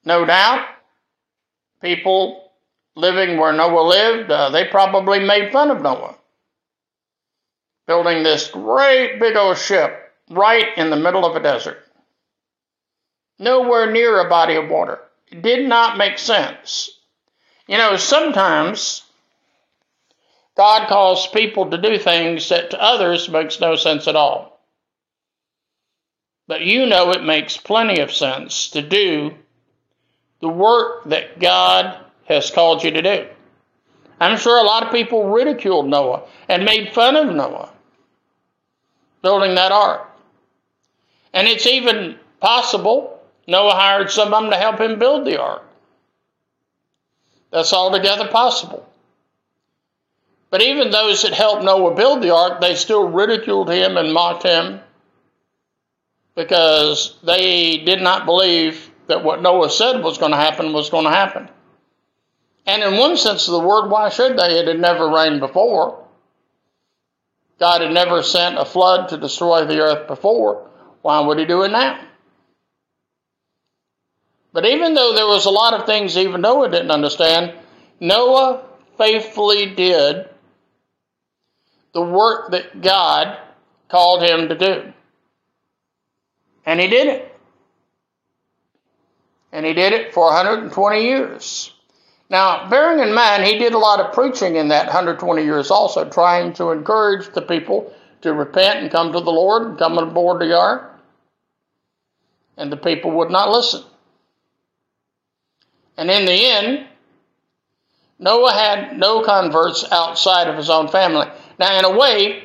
no 0.04 0.24
doubt, 0.24 0.66
people 1.82 2.49
living 3.00 3.38
where 3.38 3.52
Noah 3.52 3.82
lived, 3.82 4.30
uh, 4.30 4.50
they 4.50 4.64
probably 4.66 5.20
made 5.20 5.52
fun 5.52 5.70
of 5.70 5.82
Noah. 5.82 6.16
Building 7.86 8.22
this 8.22 8.48
great 8.48 9.18
big 9.18 9.36
old 9.36 9.58
ship 9.58 10.12
right 10.30 10.66
in 10.76 10.90
the 10.90 10.96
middle 10.96 11.24
of 11.24 11.34
a 11.34 11.42
desert. 11.42 11.78
Nowhere 13.38 13.90
near 13.90 14.20
a 14.20 14.28
body 14.28 14.56
of 14.56 14.68
water. 14.68 15.00
It 15.30 15.42
did 15.42 15.68
not 15.68 15.98
make 15.98 16.18
sense. 16.18 16.90
You 17.66 17.78
know, 17.78 17.96
sometimes 17.96 19.02
God 20.56 20.88
calls 20.88 21.26
people 21.26 21.70
to 21.70 21.78
do 21.78 21.98
things 21.98 22.48
that 22.50 22.70
to 22.70 22.82
others 22.82 23.28
makes 23.28 23.60
no 23.60 23.76
sense 23.76 24.06
at 24.08 24.16
all. 24.16 24.60
But 26.46 26.62
you 26.62 26.86
know 26.86 27.12
it 27.12 27.22
makes 27.22 27.56
plenty 27.56 28.00
of 28.00 28.12
sense 28.12 28.70
to 28.70 28.82
do 28.82 29.36
the 30.40 30.48
work 30.48 31.04
that 31.04 31.38
God 31.38 32.04
has 32.30 32.50
called 32.50 32.84
you 32.84 32.90
to 32.92 33.02
do. 33.02 33.26
I'm 34.20 34.38
sure 34.38 34.58
a 34.58 34.66
lot 34.66 34.84
of 34.84 34.92
people 34.92 35.30
ridiculed 35.30 35.88
Noah 35.88 36.22
and 36.48 36.64
made 36.64 36.92
fun 36.92 37.16
of 37.16 37.34
Noah 37.34 37.70
building 39.22 39.54
that 39.56 39.72
ark. 39.72 40.06
And 41.32 41.48
it's 41.48 41.66
even 41.66 42.18
possible 42.40 43.20
Noah 43.46 43.74
hired 43.74 44.10
some 44.10 44.32
of 44.32 44.42
them 44.42 44.50
to 44.50 44.56
help 44.56 44.80
him 44.80 44.98
build 44.98 45.26
the 45.26 45.40
ark. 45.40 45.64
That's 47.50 47.72
altogether 47.72 48.28
possible. 48.28 48.86
But 50.50 50.62
even 50.62 50.90
those 50.90 51.22
that 51.22 51.32
helped 51.32 51.64
Noah 51.64 51.94
build 51.94 52.22
the 52.22 52.34
ark, 52.34 52.60
they 52.60 52.74
still 52.74 53.08
ridiculed 53.08 53.70
him 53.70 53.96
and 53.96 54.12
mocked 54.12 54.44
him 54.44 54.80
because 56.34 57.16
they 57.22 57.78
did 57.78 58.02
not 58.02 58.26
believe 58.26 58.90
that 59.06 59.24
what 59.24 59.42
Noah 59.42 59.70
said 59.70 60.02
was 60.02 60.18
going 60.18 60.32
to 60.32 60.36
happen 60.36 60.72
was 60.72 60.90
going 60.90 61.04
to 61.04 61.10
happen. 61.10 61.48
And 62.66 62.82
in 62.82 62.98
one 62.98 63.16
sense 63.16 63.48
of 63.48 63.52
the 63.52 63.66
word, 63.66 63.88
why 63.90 64.10
should 64.10 64.36
they? 64.36 64.58
It 64.58 64.68
had 64.68 64.80
never 64.80 65.08
rained 65.08 65.40
before. 65.40 66.04
God 67.58 67.82
had 67.82 67.92
never 67.92 68.22
sent 68.22 68.58
a 68.58 68.64
flood 68.64 69.10
to 69.10 69.18
destroy 69.18 69.64
the 69.64 69.80
earth 69.80 70.06
before. 70.06 70.68
Why 71.02 71.20
would 71.20 71.38
he 71.38 71.44
do 71.44 71.62
it 71.62 71.70
now? 71.70 72.00
But 74.52 74.66
even 74.66 74.94
though 74.94 75.14
there 75.14 75.26
was 75.26 75.46
a 75.46 75.50
lot 75.50 75.74
of 75.74 75.86
things 75.86 76.16
even 76.16 76.40
Noah 76.40 76.70
didn't 76.70 76.90
understand, 76.90 77.54
Noah 78.00 78.64
faithfully 78.98 79.74
did 79.74 80.28
the 81.92 82.02
work 82.02 82.50
that 82.52 82.80
God 82.80 83.38
called 83.88 84.22
him 84.22 84.48
to 84.48 84.56
do. 84.56 84.92
And 86.66 86.80
he 86.80 86.88
did 86.88 87.08
it. 87.08 87.38
And 89.52 89.66
he 89.66 89.74
did 89.74 89.92
it 89.92 90.14
for 90.14 90.26
120 90.26 91.02
years. 91.02 91.72
Now, 92.30 92.68
bearing 92.70 93.00
in 93.00 93.12
mind, 93.12 93.44
he 93.44 93.58
did 93.58 93.74
a 93.74 93.78
lot 93.78 93.98
of 93.98 94.14
preaching 94.14 94.54
in 94.54 94.68
that 94.68 94.86
120 94.86 95.42
years 95.42 95.70
also, 95.72 96.08
trying 96.08 96.52
to 96.54 96.70
encourage 96.70 97.32
the 97.34 97.42
people 97.42 97.92
to 98.22 98.32
repent 98.32 98.78
and 98.78 98.90
come 98.90 99.12
to 99.12 99.20
the 99.20 99.32
Lord 99.32 99.66
and 99.66 99.78
come 99.78 99.98
aboard 99.98 100.40
the 100.40 100.56
ark. 100.56 100.96
And 102.56 102.70
the 102.70 102.76
people 102.76 103.10
would 103.12 103.30
not 103.30 103.50
listen. 103.50 103.82
And 105.96 106.08
in 106.08 106.24
the 106.24 106.46
end, 106.46 106.86
Noah 108.20 108.52
had 108.52 108.98
no 108.98 109.24
converts 109.24 109.84
outside 109.90 110.46
of 110.46 110.56
his 110.56 110.70
own 110.70 110.86
family. 110.86 111.26
Now, 111.58 111.78
in 111.78 111.84
a 111.84 111.98
way, 111.98 112.44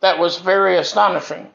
that 0.00 0.18
was 0.18 0.38
very 0.38 0.76
astonishing. 0.76 1.48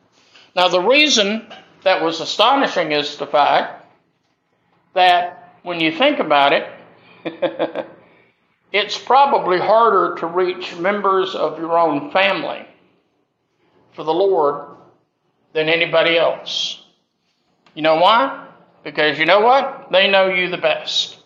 Now, 0.53 0.67
the 0.67 0.81
reason 0.81 1.47
that 1.83 2.03
was 2.03 2.19
astonishing 2.19 2.91
is 2.91 3.15
the 3.15 3.27
fact 3.27 3.85
that 4.95 5.55
when 5.63 5.79
you 5.79 5.91
think 5.91 6.19
about 6.19 6.51
it, 6.51 6.67
it's 8.71 8.97
probably 8.97 9.59
harder 9.59 10.15
to 10.19 10.27
reach 10.27 10.75
members 10.77 11.35
of 11.35 11.59
your 11.59 11.77
own 11.77 12.11
family 12.11 12.65
for 13.93 14.03
the 14.03 14.13
Lord 14.13 14.65
than 15.53 15.69
anybody 15.69 16.17
else. 16.17 16.83
You 17.73 17.81
know 17.81 17.95
why? 17.95 18.47
Because 18.83 19.19
you 19.19 19.25
know 19.25 19.41
what? 19.41 19.87
They 19.91 20.09
know 20.09 20.27
you 20.27 20.49
the 20.49 20.57
best. 20.57 21.17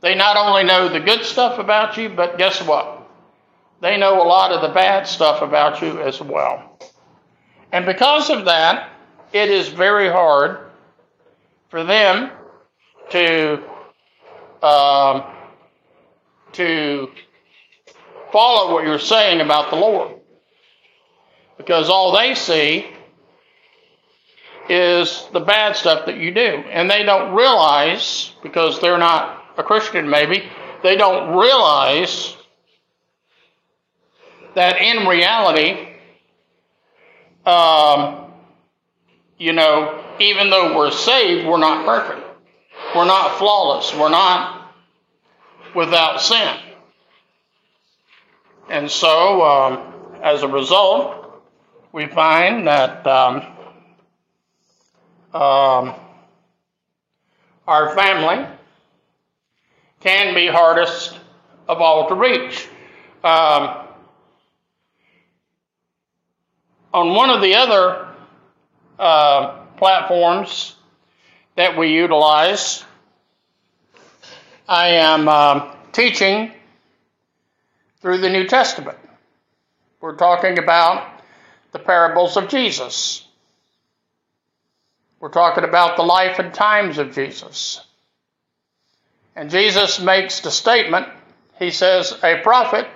They 0.00 0.14
not 0.14 0.36
only 0.36 0.64
know 0.64 0.88
the 0.88 1.00
good 1.00 1.24
stuff 1.24 1.58
about 1.58 1.96
you, 1.96 2.08
but 2.10 2.38
guess 2.38 2.62
what? 2.62 3.08
They 3.80 3.96
know 3.96 4.22
a 4.22 4.24
lot 4.24 4.52
of 4.52 4.62
the 4.62 4.68
bad 4.74 5.06
stuff 5.06 5.42
about 5.42 5.82
you 5.82 6.00
as 6.00 6.20
well. 6.20 6.78
And 7.72 7.86
because 7.86 8.30
of 8.30 8.44
that, 8.44 8.90
it 9.32 9.50
is 9.50 9.68
very 9.68 10.08
hard 10.08 10.58
for 11.68 11.82
them 11.84 12.30
to 13.10 13.62
um, 14.64 15.24
to 16.52 17.10
follow 18.32 18.72
what 18.72 18.84
you're 18.84 18.98
saying 18.98 19.40
about 19.40 19.70
the 19.70 19.76
Lord. 19.76 20.20
Because 21.58 21.90
all 21.90 22.12
they 22.12 22.34
see 22.34 22.86
is 24.68 25.28
the 25.32 25.40
bad 25.40 25.76
stuff 25.76 26.06
that 26.06 26.16
you 26.16 26.32
do. 26.32 26.40
And 26.40 26.90
they 26.90 27.02
don't 27.02 27.34
realize, 27.34 28.32
because 28.42 28.80
they're 28.80 28.98
not 28.98 29.44
a 29.58 29.62
Christian 29.62 30.08
maybe, 30.08 30.44
they 30.82 30.96
don't 30.96 31.36
realize 31.36 32.34
that 34.54 34.80
in 34.80 35.06
reality, 35.06 35.88
um, 37.44 38.32
you 39.38 39.52
know, 39.52 40.02
even 40.18 40.48
though 40.48 40.76
we're 40.76 40.90
saved, 40.90 41.46
we're 41.46 41.58
not 41.58 41.84
perfect. 41.84 42.33
We're 42.94 43.06
not 43.06 43.38
flawless. 43.38 43.92
We're 43.94 44.08
not 44.08 44.72
without 45.74 46.20
sin. 46.20 46.56
And 48.70 48.90
so, 48.90 49.42
um, 49.42 49.94
as 50.22 50.42
a 50.42 50.48
result, 50.48 51.42
we 51.92 52.06
find 52.06 52.66
that 52.66 53.06
um, 53.06 53.36
um, 55.32 55.94
our 57.66 57.94
family 57.94 58.46
can 60.00 60.34
be 60.34 60.46
hardest 60.46 61.18
of 61.68 61.80
all 61.80 62.08
to 62.08 62.14
reach. 62.14 62.68
Um, 63.24 63.84
on 66.92 67.14
one 67.14 67.30
of 67.30 67.42
the 67.42 67.54
other 67.56 68.08
uh, 68.98 69.64
platforms 69.76 70.76
that 71.56 71.78
we 71.78 71.92
utilize. 71.92 72.84
I 74.68 74.88
am 74.88 75.28
uh, 75.28 75.74
teaching 75.92 76.52
through 78.00 78.18
the 78.18 78.30
New 78.30 78.46
Testament. 78.46 78.98
We're 80.00 80.16
talking 80.16 80.58
about 80.58 81.22
the 81.72 81.78
parables 81.78 82.36
of 82.36 82.48
Jesus. 82.48 83.26
We're 85.20 85.30
talking 85.30 85.64
about 85.64 85.96
the 85.96 86.02
life 86.02 86.38
and 86.38 86.52
times 86.52 86.98
of 86.98 87.14
Jesus. 87.14 87.80
And 89.36 89.50
Jesus 89.50 90.00
makes 90.00 90.40
the 90.40 90.50
statement 90.50 91.08
He 91.58 91.70
says, 91.70 92.18
A 92.22 92.40
prophet 92.42 92.86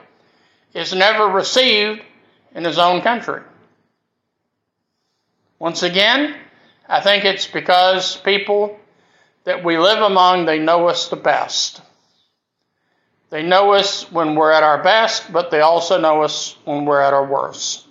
is 0.74 0.92
never 0.92 1.26
received 1.26 2.02
in 2.54 2.64
his 2.64 2.78
own 2.78 3.00
country. 3.02 3.42
Once 5.58 5.82
again, 5.82 6.34
I 6.88 7.00
think 7.00 7.24
it's 7.24 7.46
because 7.46 8.16
people 8.16 8.78
that 9.44 9.62
we 9.62 9.76
live 9.76 9.98
among, 9.98 10.46
they 10.46 10.58
know 10.58 10.88
us 10.88 11.08
the 11.08 11.16
best. 11.16 11.82
They 13.30 13.42
know 13.42 13.72
us 13.72 14.10
when 14.10 14.34
we're 14.34 14.52
at 14.52 14.62
our 14.62 14.82
best, 14.82 15.30
but 15.30 15.50
they 15.50 15.60
also 15.60 16.00
know 16.00 16.22
us 16.22 16.56
when 16.64 16.86
we're 16.86 17.00
at 17.00 17.12
our 17.12 17.26
worst. 17.26 17.86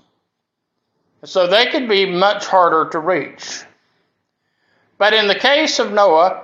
So 1.24 1.48
they 1.48 1.68
could 1.68 1.88
be 1.88 2.06
much 2.06 2.46
harder 2.48 2.90
to 2.92 3.00
reach. 3.00 3.64
But 4.98 5.14
in 5.14 5.28
the 5.28 5.36
case 5.36 5.78
of 5.78 5.92
Noah, 5.92 6.44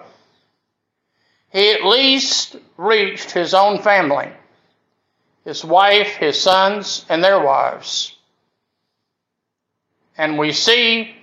he 1.51 1.71
at 1.71 1.85
least 1.85 2.55
reached 2.77 3.31
his 3.31 3.53
own 3.55 3.79
family, 3.81 4.31
his 5.43 5.63
wife, 5.65 6.15
his 6.15 6.39
sons, 6.39 7.05
and 7.09 7.23
their 7.23 7.39
wives. 7.39 8.15
And 10.17 10.37
we 10.37 10.51
see 10.51 11.15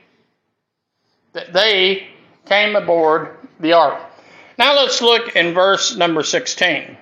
that 1.32 1.52
they 1.52 2.08
came 2.46 2.76
aboard 2.76 3.36
the 3.60 3.72
ark. 3.72 4.00
Now 4.58 4.74
let's 4.76 5.00
look 5.00 5.36
in 5.36 5.54
verse 5.54 5.96
number 5.96 6.22
16. 6.22 6.96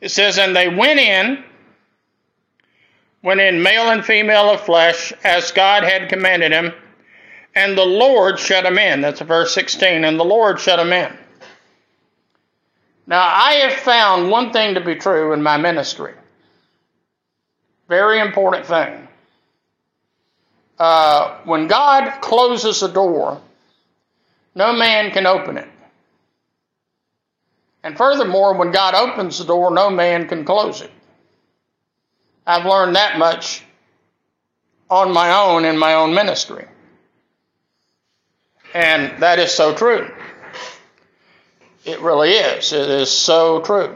It 0.00 0.10
says, 0.10 0.38
And 0.38 0.54
they 0.54 0.68
went 0.68 1.00
in, 1.00 1.44
went 3.22 3.40
in 3.40 3.62
male 3.62 3.90
and 3.90 4.04
female 4.04 4.50
of 4.50 4.60
flesh, 4.60 5.12
as 5.24 5.52
God 5.52 5.84
had 5.84 6.08
commanded 6.08 6.52
him, 6.52 6.72
and 7.54 7.76
the 7.76 7.84
Lord 7.84 8.38
shut 8.38 8.64
them 8.64 8.78
in. 8.78 9.00
That's 9.00 9.20
verse 9.20 9.54
16. 9.54 10.04
And 10.04 10.18
the 10.18 10.24
Lord 10.24 10.60
shut 10.60 10.78
them 10.78 10.92
in. 10.92 11.16
Now, 13.06 13.22
I 13.22 13.54
have 13.66 13.80
found 13.80 14.30
one 14.30 14.52
thing 14.52 14.74
to 14.74 14.80
be 14.80 14.94
true 14.94 15.32
in 15.32 15.42
my 15.42 15.56
ministry. 15.56 16.14
Very 17.88 18.20
important 18.20 18.66
thing 18.66 19.08
uh, 20.82 21.36
when 21.44 21.68
God 21.68 22.20
closes 22.20 22.82
a 22.82 22.88
door, 22.92 23.40
no 24.56 24.72
man 24.72 25.12
can 25.12 25.26
open 25.28 25.56
it. 25.56 25.68
And 27.84 27.96
furthermore, 27.96 28.58
when 28.58 28.72
God 28.72 28.96
opens 28.96 29.38
the 29.38 29.44
door, 29.44 29.72
no 29.72 29.90
man 29.90 30.26
can 30.26 30.44
close 30.44 30.80
it. 30.80 30.90
I've 32.44 32.66
learned 32.66 32.96
that 32.96 33.16
much 33.16 33.64
on 34.90 35.12
my 35.12 35.32
own 35.32 35.64
in 35.64 35.78
my 35.78 35.94
own 35.94 36.14
ministry. 36.14 36.66
And 38.74 39.22
that 39.22 39.38
is 39.38 39.52
so 39.52 39.76
true. 39.76 40.10
It 41.84 42.00
really 42.00 42.30
is. 42.30 42.72
It 42.72 42.90
is 42.90 43.08
so 43.08 43.60
true. 43.60 43.94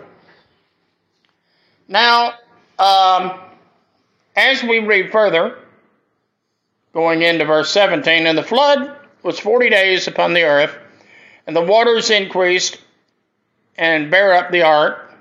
Now, 1.89 2.35
um, 2.79 3.41
as 4.37 4.63
we 4.63 4.79
read 4.79 5.11
further, 5.11 5.59
going 6.97 7.21
into 7.21 7.45
verse 7.45 7.71
17. 7.73 8.27
And 8.27 8.39
the 8.39 8.43
flood 8.43 8.91
was 9.23 9.39
40 9.39 9.69
days 9.69 10.09
upon 10.09 10.33
the 10.33 10.45
earth, 10.45 10.75
And 11.47 11.55
the 11.55 11.61
waters 11.61 12.09
increased 12.09 12.79
and 13.77 14.11
bare 14.11 14.33
up 14.33 14.51
the 14.51 14.63
ark, 14.63 15.13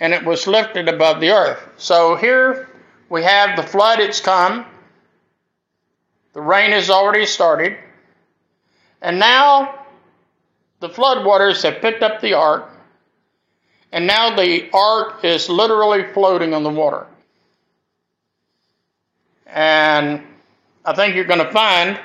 and 0.00 0.14
it 0.14 0.24
was 0.24 0.46
lifted 0.46 0.88
above 0.88 1.20
the 1.20 1.32
earth. 1.32 1.60
So 1.76 2.16
here 2.16 2.66
we 3.10 3.24
have 3.24 3.56
the 3.56 3.62
flood, 3.62 4.00
it's 4.00 4.20
come. 4.20 4.64
The 6.32 6.40
rain 6.40 6.70
has 6.70 6.88
already 6.88 7.26
started. 7.26 7.76
And 9.02 9.18
now 9.18 9.84
the 10.80 10.88
flood 10.88 11.26
waters 11.26 11.62
have 11.62 11.82
picked 11.82 12.02
up 12.02 12.22
the 12.22 12.32
ark, 12.32 12.70
and 13.92 14.06
now 14.06 14.34
the 14.34 14.70
ark 14.72 15.24
is 15.24 15.50
literally 15.50 16.04
floating 16.14 16.54
on 16.54 16.62
the 16.62 16.70
water. 16.70 17.06
And 19.56 20.22
I 20.84 20.92
think 20.92 21.14
you're 21.14 21.24
going 21.24 21.44
to 21.44 21.50
find 21.50 21.98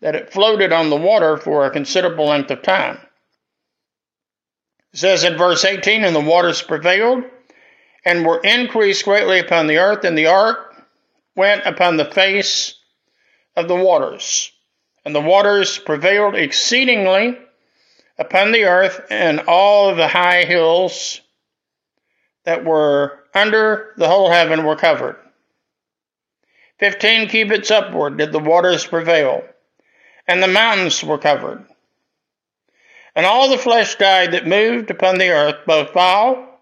that 0.00 0.14
it 0.14 0.32
floated 0.32 0.72
on 0.72 0.88
the 0.88 0.96
water 0.96 1.36
for 1.36 1.66
a 1.66 1.70
considerable 1.70 2.26
length 2.26 2.52
of 2.52 2.62
time. 2.62 2.98
It 4.92 5.00
says 5.00 5.24
in 5.24 5.36
verse 5.36 5.64
18, 5.64 6.04
And 6.04 6.14
the 6.14 6.20
waters 6.20 6.62
prevailed 6.62 7.24
and 8.04 8.24
were 8.24 8.40
increased 8.40 9.04
greatly 9.04 9.40
upon 9.40 9.66
the 9.66 9.78
earth, 9.78 10.04
and 10.04 10.16
the 10.16 10.28
ark 10.28 10.76
went 11.34 11.66
upon 11.66 11.96
the 11.96 12.04
face 12.04 12.76
of 13.56 13.66
the 13.66 13.74
waters. 13.74 14.52
And 15.04 15.12
the 15.12 15.20
waters 15.20 15.76
prevailed 15.76 16.36
exceedingly 16.36 17.36
upon 18.16 18.52
the 18.52 18.66
earth, 18.66 19.00
and 19.10 19.40
all 19.48 19.96
the 19.96 20.06
high 20.06 20.44
hills 20.44 21.20
that 22.44 22.64
were 22.64 23.24
under 23.34 23.92
the 23.96 24.06
whole 24.06 24.30
heaven 24.30 24.64
were 24.64 24.76
covered. 24.76 25.16
Fifteen 26.78 27.28
cubits 27.28 27.70
upward 27.70 28.18
did 28.18 28.32
the 28.32 28.38
waters 28.38 28.86
prevail, 28.86 29.42
and 30.26 30.42
the 30.42 30.48
mountains 30.48 31.02
were 31.02 31.18
covered. 31.18 31.64
And 33.16 33.26
all 33.26 33.50
the 33.50 33.58
flesh 33.58 33.96
died 33.96 34.32
that 34.32 34.46
moved 34.46 34.90
upon 34.90 35.18
the 35.18 35.30
earth, 35.30 35.66
both 35.66 35.90
fowl 35.90 36.60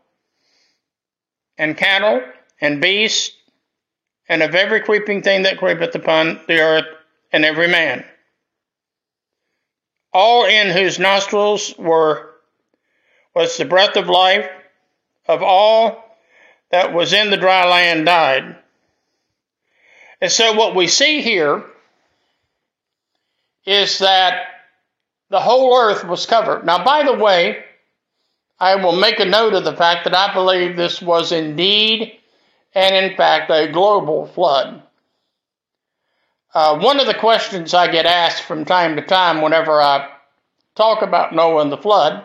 and 1.58 1.76
cattle 1.76 2.22
and 2.60 2.80
beasts, 2.80 3.34
and 4.28 4.42
of 4.42 4.54
every 4.54 4.80
creeping 4.80 5.22
thing 5.22 5.42
that 5.42 5.58
creepeth 5.58 5.94
upon 5.94 6.40
the 6.48 6.60
earth, 6.60 6.86
and 7.32 7.44
every 7.44 7.68
man. 7.68 8.04
All 10.12 10.46
in 10.46 10.70
whose 10.70 10.98
nostrils 10.98 11.74
were 11.76 12.30
was 13.34 13.56
the 13.58 13.66
breath 13.66 13.96
of 13.96 14.08
life 14.08 14.48
of 15.26 15.42
all 15.42 16.02
that 16.70 16.94
was 16.94 17.12
in 17.12 17.30
the 17.30 17.36
dry 17.36 17.68
land 17.68 18.06
died. 18.06 18.56
And 20.20 20.30
so 20.30 20.54
what 20.54 20.74
we 20.74 20.86
see 20.86 21.20
here 21.20 21.64
is 23.64 23.98
that 23.98 24.46
the 25.28 25.40
whole 25.40 25.76
earth 25.76 26.04
was 26.04 26.26
covered. 26.26 26.64
Now, 26.64 26.84
by 26.84 27.02
the 27.02 27.14
way, 27.14 27.64
I 28.58 28.76
will 28.76 28.96
make 28.96 29.20
a 29.20 29.24
note 29.24 29.54
of 29.54 29.64
the 29.64 29.76
fact 29.76 30.04
that 30.04 30.14
I 30.14 30.32
believe 30.32 30.76
this 30.76 31.02
was 31.02 31.32
indeed 31.32 32.18
and 32.74 32.94
in 32.94 33.16
fact 33.16 33.50
a 33.50 33.70
global 33.70 34.26
flood. 34.26 34.82
Uh, 36.54 36.78
one 36.78 37.00
of 37.00 37.06
the 37.06 37.14
questions 37.14 37.74
I 37.74 37.90
get 37.90 38.06
asked 38.06 38.42
from 38.44 38.64
time 38.64 38.96
to 38.96 39.02
time 39.02 39.42
whenever 39.42 39.80
I 39.80 40.10
talk 40.74 41.02
about 41.02 41.34
Noah 41.34 41.62
and 41.62 41.72
the 41.72 41.76
flood, 41.76 42.24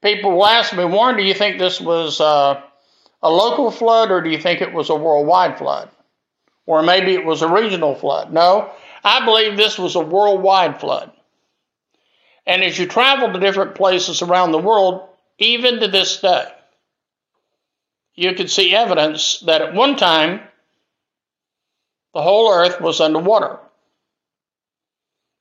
people 0.00 0.32
will 0.32 0.46
ask 0.46 0.76
me, 0.76 0.84
Warren, 0.84 1.16
do 1.16 1.24
you 1.24 1.34
think 1.34 1.58
this 1.58 1.80
was 1.80 2.20
uh, 2.20 2.60
a 3.20 3.30
local 3.30 3.72
flood 3.72 4.12
or 4.12 4.20
do 4.20 4.30
you 4.30 4.38
think 4.38 4.60
it 4.60 4.72
was 4.72 4.90
a 4.90 4.94
worldwide 4.94 5.58
flood? 5.58 5.90
Or 6.68 6.82
maybe 6.82 7.14
it 7.14 7.24
was 7.24 7.40
a 7.40 7.48
regional 7.48 7.94
flood? 7.94 8.30
No, 8.30 8.70
I 9.02 9.24
believe 9.24 9.56
this 9.56 9.78
was 9.78 9.96
a 9.96 10.00
worldwide 10.00 10.78
flood. 10.78 11.10
And 12.46 12.62
as 12.62 12.78
you 12.78 12.86
travel 12.86 13.32
to 13.32 13.40
different 13.40 13.74
places 13.74 14.20
around 14.20 14.52
the 14.52 14.58
world, 14.58 15.08
even 15.38 15.80
to 15.80 15.88
this 15.88 16.20
day, 16.20 16.44
you 18.14 18.34
can 18.34 18.48
see 18.48 18.74
evidence 18.74 19.40
that 19.46 19.62
at 19.62 19.72
one 19.72 19.96
time 19.96 20.42
the 22.12 22.20
whole 22.20 22.52
earth 22.52 22.82
was 22.82 23.00
underwater. 23.00 23.60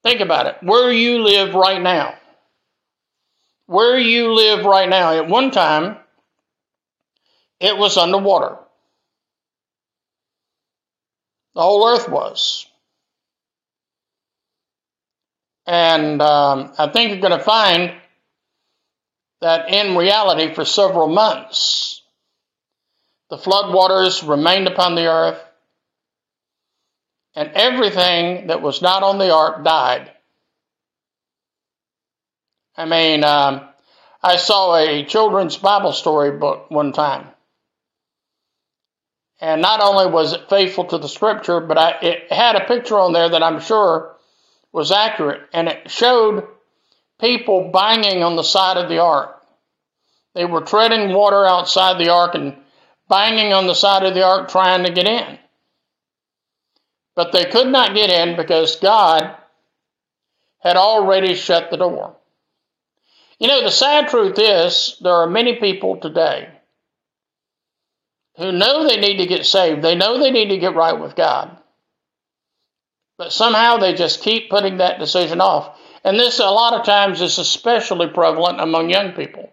Think 0.03 0.21
about 0.21 0.45
it. 0.45 0.55
Where 0.61 0.93
you 0.93 1.23
live 1.23 1.55
right 1.55 1.81
now, 1.81 2.15
where 3.65 3.97
you 3.97 4.33
live 4.33 4.63
right 4.63 4.87
now, 4.87 5.11
at 5.11 5.27
one 5.27 5.51
time, 5.51 5.97
it 7.59 7.77
was 7.77 7.97
underwater. 7.97 8.59
The 11.58 11.63
whole 11.63 11.88
earth 11.88 12.08
was. 12.08 12.67
And 15.65 16.22
um, 16.22 16.72
I 16.78 16.88
think 16.89 17.10
you're 17.10 17.20
going 17.20 17.36
to 17.36 17.43
find 17.43 17.96
that 19.41 19.74
in 19.74 19.98
reality, 19.98 20.54
for 20.54 20.65
several 20.65 21.08
months, 21.08 22.04
the 23.32 23.38
floodwaters 23.38 24.28
remained 24.30 24.67
upon 24.67 24.93
the 24.93 25.08
earth, 25.08 25.43
and 27.34 27.50
everything 27.56 28.48
that 28.48 28.62
was 28.62 28.84
not 28.84 29.02
on 29.02 29.17
the 29.17 29.34
ark 29.34 29.63
died. 29.63 30.12
I 32.76 32.86
mean, 32.86 33.24
um, 33.24 33.67
I 34.22 34.36
saw 34.36 34.76
a 34.76 35.04
children's 35.06 35.58
Bible 35.58 35.93
story 35.93 36.38
book 36.38 36.70
one 36.70 36.91
time. 36.91 37.30
And 39.39 39.62
not 39.62 39.82
only 39.82 40.12
was 40.12 40.34
it 40.34 40.50
faithful 40.50 40.86
to 40.86 40.97
the 40.97 41.08
scripture, 41.08 41.60
but 41.60 41.78
I, 41.78 41.91
it 42.02 42.32
had 42.32 42.56
a 42.56 42.65
picture 42.65 42.97
on 42.97 43.13
there 43.13 43.30
that 43.30 43.43
I'm 43.43 43.60
sure 43.60 44.15
was 44.71 44.91
accurate, 44.91 45.41
and 45.54 45.67
it 45.67 45.89
showed 45.91 46.47
people 47.19 47.71
banging 47.71 48.23
on 48.23 48.36
the 48.36 48.43
side 48.43 48.78
of 48.78 48.89
the 48.89 49.00
ark. 49.00 49.41
They 50.34 50.45
were 50.45 50.62
treading 50.62 51.13
water 51.13 51.45
outside 51.45 52.00
the 52.00 52.12
ark 52.12 52.36
and 52.36 52.58
banging 53.10 53.54
on 53.54 53.67
the 53.67 53.73
side 53.73 54.04
of 54.04 54.13
the 54.13 54.23
ark 54.23 54.50
trying 54.50 54.84
to 54.84 54.91
get 54.91 55.08
in. 55.08 55.39
But 57.15 57.32
they 57.32 57.45
could 57.45 57.67
not 57.67 57.95
get 57.95 58.10
in 58.10 58.36
because 58.36 58.76
God 58.76 59.36
had 60.60 60.78
already 60.78 61.36
shut 61.36 61.71
the 61.71 61.78
door. 61.78 62.15
You 63.39 63.47
know, 63.47 63.63
the 63.63 63.71
sad 63.71 64.10
truth 64.10 64.38
is 64.38 64.97
there 65.02 65.13
are 65.13 65.30
many 65.30 65.56
people 65.60 65.97
today 65.97 66.50
who 68.38 68.52
know 68.52 68.88
they 68.88 69.00
need 69.00 69.17
to 69.17 69.26
get 69.26 69.45
saved. 69.45 69.82
They 69.82 69.95
know 69.95 70.19
they 70.19 70.32
need 70.32 70.50
to 70.50 70.58
get 70.58 70.76
right 70.76 71.00
with 71.00 71.15
God. 71.15 71.58
But 73.17 73.34
somehow 73.34 73.78
they 73.78 73.93
just 73.93 74.21
keep 74.21 74.50
putting 74.50 74.78
that 74.78 75.00
decision 75.00 75.41
off. 75.41 75.78
And 76.04 76.19
this, 76.19 76.39
a 76.39 76.43
lot 76.43 76.73
of 76.73 76.86
times, 76.86 77.21
is 77.21 77.39
especially 77.39 78.08
prevalent 78.08 78.62
among 78.62 78.89
young 78.89 79.13
people. 79.13 79.52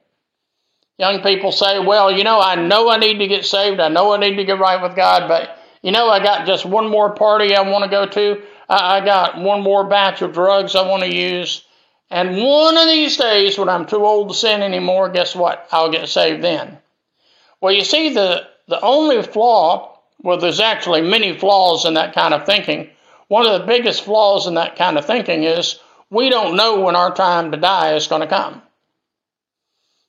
Young 0.99 1.23
people 1.23 1.51
say, 1.51 1.79
Well, 1.81 2.13
you 2.13 2.25
know, 2.25 2.41
I 2.41 2.55
know 2.57 2.91
I 2.91 2.99
need 2.99 3.19
to 3.19 3.27
get 3.27 3.47
saved. 3.47 3.81
I 3.81 3.89
know 3.89 4.13
I 4.13 4.19
need 4.19 4.37
to 4.37 4.45
get 4.45 4.61
right 4.61 4.81
with 4.81 4.95
God, 4.95 5.29
but, 5.29 5.59
you 5.83 5.91
know, 5.91 6.09
I 6.09 6.23
got 6.23 6.47
just 6.47 6.65
one 6.65 6.89
more 6.91 7.15
party 7.15 7.57
I 7.57 7.69
want 7.69 7.85
to 7.85 7.91
go 7.91 8.07
to. 8.07 8.43
I, 8.69 8.99
I 8.99 9.05
got 9.05 9.39
one 9.39 9.63
more 9.63 9.89
batch 9.89 10.23
of 10.23 10.35
drugs 10.35 10.77
I 10.77 10.87
want 10.87 11.03
to 11.03 11.13
use. 11.13 11.65
And 12.11 12.37
one 12.37 12.77
of 12.77 12.87
these 12.87 13.17
days, 13.17 13.59
when 13.59 13.69
I'm 13.71 13.87
too 13.87 14.05
old 14.05 14.29
to 14.29 14.35
sin 14.35 14.63
anymore, 14.63 15.09
guess 15.09 15.35
what? 15.35 15.67
I'll 15.73 15.91
get 15.91 16.09
saved 16.09 16.45
then. 16.45 16.79
Well, 17.61 17.73
you 17.73 17.83
see, 17.83 18.13
the, 18.13 18.47
the 18.69 18.81
only 18.81 19.23
flaw, 19.23 19.99
well, 20.23 20.39
there's 20.39 20.61
actually 20.61 21.03
many 21.03 21.37
flaws 21.39 21.85
in 21.85 21.95
that 21.95 22.15
kind 22.15 22.35
of 22.35 22.47
thinking. 22.47 22.91
One 23.29 23.47
of 23.47 23.61
the 23.61 23.67
biggest 23.67 24.05
flaws 24.05 24.47
in 24.47 24.55
that 24.55 24.77
kind 24.77 24.99
of 24.99 25.05
thinking 25.05 25.45
is 25.45 25.79
we 26.11 26.31
don't 26.31 26.57
know 26.57 26.81
when 26.81 26.97
our 26.97 27.15
time 27.15 27.51
to 27.51 27.57
die 27.57 27.95
is 27.95 28.07
going 28.07 28.23
to 28.23 28.27
come. 28.27 28.63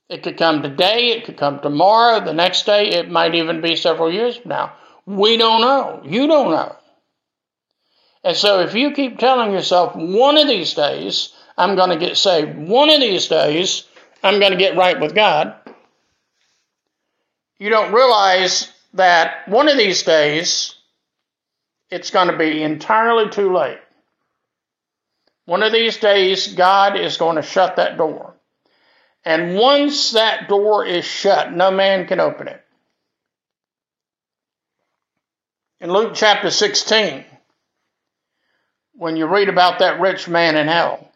It 0.08 0.22
could 0.22 0.36
come 0.36 0.62
today, 0.62 1.08
it 1.10 1.24
could 1.24 1.36
come 1.36 1.58
tomorrow, 1.60 2.24
the 2.24 2.32
next 2.32 2.64
day, 2.64 2.90
it 2.90 3.10
might 3.10 3.34
even 3.34 3.60
be 3.60 3.74
several 3.74 4.12
years 4.12 4.36
from 4.36 4.50
now. 4.50 4.72
We 5.04 5.36
don't 5.36 5.60
know. 5.60 6.02
You 6.04 6.28
don't 6.28 6.52
know. 6.52 6.76
And 8.22 8.36
so 8.36 8.60
if 8.60 8.74
you 8.74 8.92
keep 8.92 9.18
telling 9.18 9.52
yourself, 9.52 9.96
one 9.96 10.38
of 10.38 10.48
these 10.48 10.74
days, 10.74 11.32
I'm 11.58 11.76
going 11.76 11.90
to 11.90 11.96
get 11.96 12.16
saved, 12.16 12.56
one 12.56 12.90
of 12.90 13.00
these 13.00 13.28
days, 13.28 13.84
I'm 14.22 14.40
going 14.40 14.52
to 14.52 14.58
get 14.58 14.76
right 14.76 15.00
with 15.00 15.14
God, 15.14 15.54
you 17.58 17.70
don't 17.70 17.94
realize 17.94 18.70
that 18.94 19.48
one 19.48 19.68
of 19.68 19.78
these 19.78 20.02
days, 20.02 20.74
it's 21.90 22.10
going 22.10 22.28
to 22.28 22.36
be 22.36 22.62
entirely 22.62 23.30
too 23.30 23.52
late. 23.52 23.78
One 25.44 25.62
of 25.62 25.72
these 25.72 25.96
days, 25.98 26.54
God 26.54 26.98
is 26.98 27.16
going 27.16 27.36
to 27.36 27.42
shut 27.42 27.76
that 27.76 27.96
door. 27.96 28.34
And 29.24 29.56
once 29.56 30.12
that 30.12 30.48
door 30.48 30.84
is 30.84 31.04
shut, 31.04 31.52
no 31.52 31.70
man 31.70 32.06
can 32.06 32.20
open 32.20 32.48
it. 32.48 32.62
In 35.80 35.92
Luke 35.92 36.12
chapter 36.14 36.50
16, 36.50 37.24
when 38.94 39.16
you 39.16 39.26
read 39.26 39.48
about 39.48 39.80
that 39.80 40.00
rich 40.00 40.26
man 40.26 40.56
in 40.56 40.68
hell, 40.68 41.10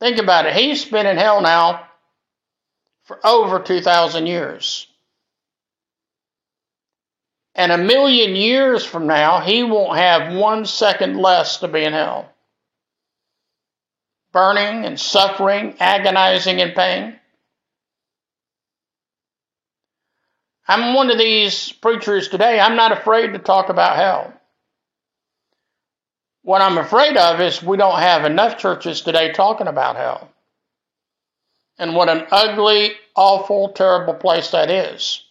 think 0.00 0.18
about 0.18 0.46
it. 0.46 0.54
He's 0.54 0.84
been 0.84 1.06
in 1.06 1.16
hell 1.16 1.40
now 1.40 1.88
for 3.04 3.20
over 3.26 3.60
2,000 3.60 4.26
years. 4.26 4.86
And 7.54 7.72
a 7.72 7.78
million 7.78 8.36
years 8.36 8.84
from 8.84 9.06
now, 9.06 9.40
he 9.40 9.62
won't 9.64 9.98
have 9.98 10.34
one 10.34 10.66
second 10.66 11.18
less 11.18 11.58
to 11.58 11.68
be 11.68 11.84
in 11.84 11.92
hell. 11.94 12.30
burning 14.32 14.84
and 14.86 15.00
suffering, 15.00 15.76
agonizing 15.80 16.60
in 16.60 16.72
pain. 16.72 17.18
I'm 20.68 20.94
one 20.94 21.10
of 21.10 21.18
these 21.18 21.72
preachers 21.72 22.28
today. 22.28 22.60
I'm 22.60 22.76
not 22.76 22.92
afraid 22.92 23.34
to 23.34 23.40
talk 23.40 23.70
about 23.70 23.96
hell. 23.96 24.34
What 26.42 26.62
I'm 26.62 26.78
afraid 26.78 27.16
of 27.16 27.40
is 27.40 27.62
we 27.62 27.76
don't 27.78 28.00
have 28.00 28.24
enough 28.26 28.58
churches 28.58 29.02
today 29.02 29.32
talking 29.32 29.68
about 29.68 29.96
hell. 29.96 30.30
And 31.78 31.94
what 31.94 32.08
an 32.08 32.26
ugly, 32.30 32.92
awful, 33.16 33.70
terrible 33.70 34.14
place 34.14 34.50
that 34.50 34.70
is. 34.70 35.22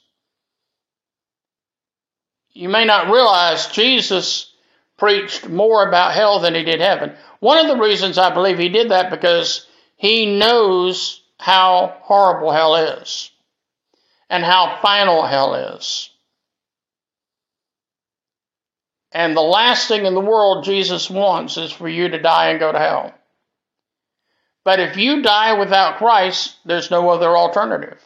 You 2.51 2.69
may 2.69 2.85
not 2.85 3.11
realize 3.11 3.67
Jesus 3.67 4.51
preached 4.97 5.47
more 5.49 5.87
about 5.87 6.13
hell 6.13 6.39
than 6.39 6.53
he 6.53 6.63
did 6.63 6.79
heaven. 6.79 7.13
One 7.39 7.57
of 7.57 7.67
the 7.67 7.81
reasons 7.81 8.17
I 8.17 8.33
believe 8.33 8.59
he 8.59 8.69
did 8.69 8.91
that 8.91 9.09
because 9.09 9.65
he 9.95 10.37
knows 10.37 11.21
how 11.39 11.97
horrible 12.01 12.51
hell 12.51 12.75
is 12.75 13.31
and 14.29 14.43
how 14.43 14.79
final 14.81 15.23
hell 15.23 15.55
is. 15.55 16.09
And 19.11 19.37
the 19.37 19.41
last 19.41 19.87
thing 19.87 20.05
in 20.05 20.15
the 20.15 20.21
world 20.21 20.63
Jesus 20.63 21.09
wants 21.09 21.57
is 21.57 21.71
for 21.71 21.87
you 21.87 22.09
to 22.09 22.21
die 22.21 22.49
and 22.49 22.59
go 22.59 22.71
to 22.71 22.79
hell. 22.79 23.13
But 24.63 24.79
if 24.79 24.97
you 24.97 25.21
die 25.21 25.53
without 25.53 25.97
Christ, 25.97 26.55
there's 26.65 26.91
no 26.91 27.09
other 27.09 27.35
alternative. 27.35 28.01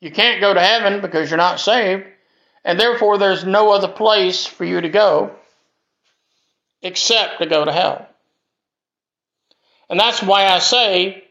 You 0.00 0.10
can't 0.10 0.40
go 0.40 0.52
to 0.52 0.60
heaven 0.60 1.00
because 1.00 1.30
you're 1.30 1.38
not 1.38 1.60
saved, 1.60 2.04
and 2.64 2.78
therefore 2.78 3.18
there's 3.18 3.44
no 3.44 3.70
other 3.70 3.88
place 3.88 4.44
for 4.44 4.64
you 4.64 4.80
to 4.80 4.88
go 4.88 5.34
except 6.82 7.38
to 7.38 7.46
go 7.46 7.64
to 7.64 7.72
hell. 7.72 8.08
And 9.88 9.98
that's 9.98 10.22
why 10.22 10.46
I 10.46 10.58
say 10.58 11.24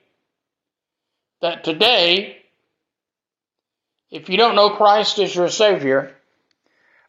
that 1.41 1.63
today, 1.63 2.37
if 4.09 4.29
you 4.29 4.37
don't 4.37 4.55
know 4.55 4.69
Christ 4.69 5.19
as 5.19 5.35
your 5.35 5.49
Savior, 5.49 6.15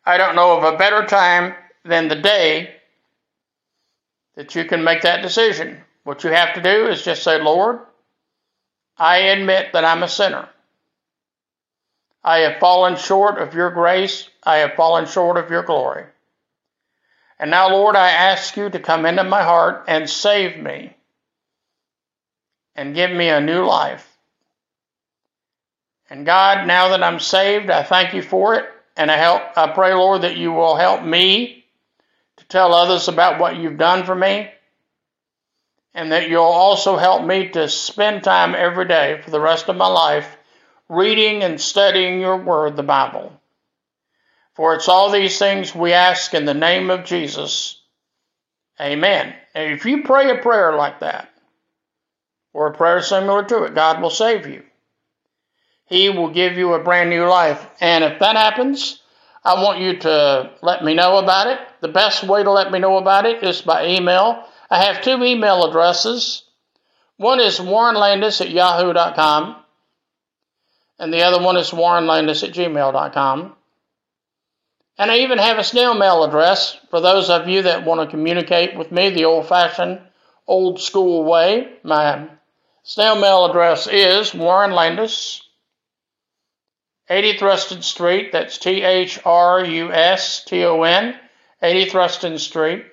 I 0.05 0.18
don't 0.18 0.35
know 0.35 0.59
of 0.59 0.64
a 0.64 0.77
better 0.77 1.05
time 1.07 1.55
than 1.85 2.09
the 2.09 2.16
day 2.16 2.75
that 4.35 4.55
you 4.55 4.64
can 4.64 4.85
make 4.85 5.03
that 5.03 5.23
decision. 5.23 5.79
What 6.05 6.25
you 6.25 6.31
have 6.31 6.55
to 6.55 6.62
do 6.62 6.88
is 6.88 7.03
just 7.03 7.23
say, 7.23 7.40
Lord, 7.40 7.81
I 8.97 9.18
admit 9.18 9.73
that 9.73 9.85
I'm 9.85 10.03
a 10.03 10.09
sinner. 10.09 10.49
I 12.25 12.38
have 12.40 12.61
fallen 12.61 12.97
short 12.97 13.38
of 13.38 13.55
your 13.55 13.71
grace. 13.71 14.29
I 14.42 14.59
have 14.59 14.75
fallen 14.75 15.07
short 15.07 15.37
of 15.37 15.51
your 15.51 15.62
glory. 15.62 16.05
And 17.38 17.51
now, 17.51 17.71
Lord, 17.71 17.97
I 17.97 18.11
ask 18.11 18.57
you 18.57 18.71
to 18.71 18.79
come 18.79 19.05
into 19.05 19.25
my 19.25 19.42
heart 19.42 19.85
and 19.88 20.09
save 20.09 20.57
me 20.62 20.97
and 22.77 22.95
give 22.95 23.11
me 23.11 23.29
a 23.29 23.40
new 23.40 23.64
life. 23.64 24.09
And 26.09 26.25
God, 26.25 26.66
now 26.66 26.88
that 26.88 27.03
I'm 27.03 27.18
saved, 27.18 27.71
I 27.71 27.83
thank 27.83 28.14
you 28.14 28.23
for 28.23 28.55
it. 28.55 28.66
And 28.97 29.11
I 29.11 29.16
help 29.16 29.42
I 29.57 29.73
pray, 29.73 29.95
Lord, 29.95 30.23
that 30.23 30.37
you 30.37 30.53
will 30.53 30.77
help 30.77 31.03
me 31.03 31.62
tell 32.53 32.75
others 32.75 33.09
about 33.09 33.41
what 33.41 33.57
you've 33.57 33.79
done 33.79 34.05
for 34.05 34.15
me. 34.15 34.51
And 35.95 36.12
that 36.12 36.29
you'll 36.29 36.43
also 36.43 36.97
help 36.97 37.25
me 37.25 37.49
to 37.51 37.69
spend 37.69 38.23
time 38.23 38.55
every 38.55 38.87
day 38.87 39.21
for 39.23 39.31
the 39.31 39.41
rest 39.41 39.69
of 39.69 39.77
my 39.77 39.88
life 39.88 40.37
reading 40.88 41.43
and 41.43 41.61
studying 41.61 42.21
your 42.21 42.37
word, 42.37 42.77
the 42.77 42.83
Bible. 42.83 43.33
For 44.55 44.75
it's 44.75 44.88
all 44.88 45.11
these 45.11 45.38
things 45.38 45.75
we 45.75 45.93
ask 45.93 46.35
in 46.35 46.45
the 46.45 46.55
name 46.55 46.91
of 46.91 47.05
Jesus. 47.05 47.81
Amen. 48.81 49.35
And 49.55 49.73
if 49.73 49.85
you 49.85 50.03
pray 50.03 50.31
a 50.31 50.43
prayer 50.43 50.77
like 50.77 51.01
that, 51.01 51.31
or 52.53 52.67
a 52.67 52.75
prayer 52.75 53.01
similar 53.01 53.45
to 53.45 53.65
it, 53.65 53.75
God 53.75 54.03
will 54.03 54.11
save 54.11 54.47
you. 54.47 54.62
He 55.87 56.11
will 56.11 56.31
give 56.31 56.57
you 56.57 56.75
a 56.75 56.83
brand 56.83 57.11
new 57.11 57.25
life. 57.25 57.67
And 57.81 58.05
if 58.05 58.19
that 58.21 58.37
happens, 58.37 59.01
I 59.45 59.62
want 59.62 59.81
you 59.81 59.99
to 59.99 60.53
let 60.62 60.85
me 60.85 60.95
know 60.95 61.19
about 61.19 61.49
it. 61.49 61.59
The 61.83 61.88
best 61.88 62.23
way 62.23 62.45
to 62.45 62.51
let 62.51 62.71
me 62.71 62.79
know 62.79 62.97
about 62.97 63.27
it 63.27 63.42
is 63.42 63.61
by 63.61 63.88
email. 63.88 64.45
I 64.71 64.85
have 64.85 65.03
two 65.03 65.23
email 65.23 65.64
addresses. 65.64 66.45
One 67.16 67.40
is 67.40 67.59
warrenlandis 67.59 68.40
at 68.40 68.51
yahoo.com, 68.51 69.57
and 71.01 71.12
the 71.12 71.25
other 71.25 71.42
one 71.42 71.57
is 71.57 71.71
warrenlandis 71.71 72.45
at 72.45 72.55
gmail.com. 72.55 73.57
And 74.97 75.11
I 75.11 75.18
even 75.18 75.38
have 75.38 75.59
a 75.59 75.64
snail 75.64 75.95
mail 75.95 76.23
address 76.23 76.79
for 76.88 77.01
those 77.01 77.29
of 77.29 77.49
you 77.49 77.62
that 77.62 77.85
want 77.85 78.01
to 78.01 78.07
communicate 78.07 78.77
with 78.77 78.92
me 78.92 79.11
the 79.11 79.25
old 79.25 79.49
fashioned, 79.49 80.01
old 80.47 80.81
school 80.81 81.25
way. 81.25 81.73
My 81.83 82.29
snail 82.85 83.18
mail 83.18 83.47
address 83.47 83.88
is 83.88 84.33
Warren 84.33 84.71
Landis, 84.71 85.42
80 87.11 87.38
Thruston 87.38 87.83
Street. 87.83 88.31
That's 88.31 88.59
T 88.59 88.83
H 88.83 89.18
R 89.25 89.64
U 89.64 89.90
S 89.90 90.45
T 90.45 90.64
O 90.64 90.85
N, 90.85 91.18
80 91.62 91.90
Thruston 91.90 92.38
Street, 92.38 92.85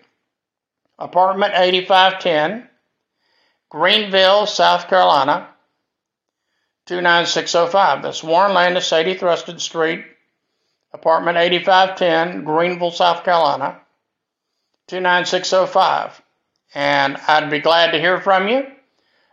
apartment 0.97 1.53
8510, 1.55 2.69
Greenville, 3.69 4.45
South 4.45 4.87
Carolina, 4.87 5.47
29605. 6.85 8.03
That's 8.03 8.23
Warren 8.23 8.53
Landis, 8.53 8.91
80 8.93 9.15
Thruston 9.15 9.59
Street 9.59 10.05
apartment 10.93 11.37
8510, 11.37 12.43
Greenville, 12.43 12.91
South 12.91 13.23
Carolina, 13.23 13.79
29605. 14.87 16.21
And 16.73 17.17
I'd 17.27 17.49
be 17.49 17.59
glad 17.59 17.91
to 17.91 17.99
hear 17.99 18.19
from 18.19 18.47
you. 18.47 18.65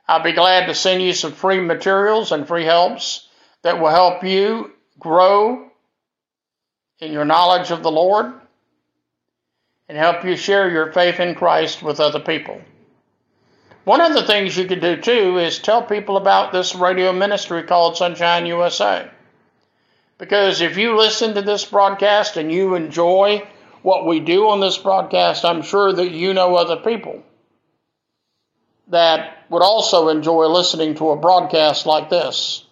I'll 0.08 0.22
be 0.22 0.32
glad 0.32 0.66
to 0.66 0.74
send 0.74 1.02
you 1.02 1.12
some 1.12 1.32
free 1.32 1.60
materials 1.60 2.32
and 2.32 2.46
free 2.46 2.64
helps 2.64 3.28
that 3.62 3.80
will 3.80 3.90
help 3.90 4.22
you 4.22 4.72
grow 4.98 5.70
in 7.00 7.12
your 7.12 7.24
knowledge 7.24 7.70
of 7.70 7.82
the 7.82 7.90
Lord 7.90 8.32
and 9.88 9.96
help 9.96 10.24
you 10.24 10.36
share 10.36 10.70
your 10.70 10.92
faith 10.92 11.20
in 11.20 11.34
Christ 11.34 11.82
with 11.82 12.00
other 12.00 12.20
people. 12.20 12.60
One 13.84 14.00
of 14.00 14.14
the 14.14 14.24
things 14.24 14.56
you 14.56 14.66
could 14.66 14.80
do 14.80 14.96
too 14.96 15.38
is 15.38 15.58
tell 15.58 15.82
people 15.82 16.16
about 16.16 16.52
this 16.52 16.74
radio 16.74 17.12
ministry 17.12 17.62
called 17.62 17.96
Sonshine 17.96 18.46
USA. 18.46 19.08
Because 20.18 20.60
if 20.60 20.76
you 20.76 20.96
listen 20.96 21.34
to 21.34 21.42
this 21.42 21.64
broadcast 21.64 22.36
and 22.36 22.50
you 22.50 22.74
enjoy 22.74 23.46
what 23.82 24.06
we 24.06 24.18
do 24.18 24.48
on 24.48 24.60
this 24.60 24.78
broadcast, 24.78 25.44
I'm 25.44 25.62
sure 25.62 25.92
that 25.92 26.10
you 26.10 26.34
know 26.34 26.56
other 26.56 26.76
people 26.76 27.22
that 28.88 29.44
would 29.50 29.62
also 29.62 30.08
enjoy 30.08 30.46
listening 30.46 30.94
to 30.96 31.10
a 31.10 31.16
broadcast 31.16 31.86
like 31.86 32.10
this. 32.10 32.64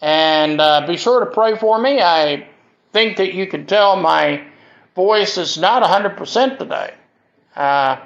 And 0.00 0.60
uh, 0.60 0.86
be 0.86 0.96
sure 0.96 1.20
to 1.20 1.30
pray 1.30 1.56
for 1.56 1.78
me. 1.78 2.00
I 2.00 2.48
think 2.92 3.18
that 3.18 3.34
you 3.34 3.46
can 3.46 3.66
tell 3.66 3.96
my 3.96 4.46
voice 4.94 5.38
is 5.38 5.58
not 5.58 5.82
100% 5.82 6.58
today. 6.58 6.94
Uh, 7.56 7.96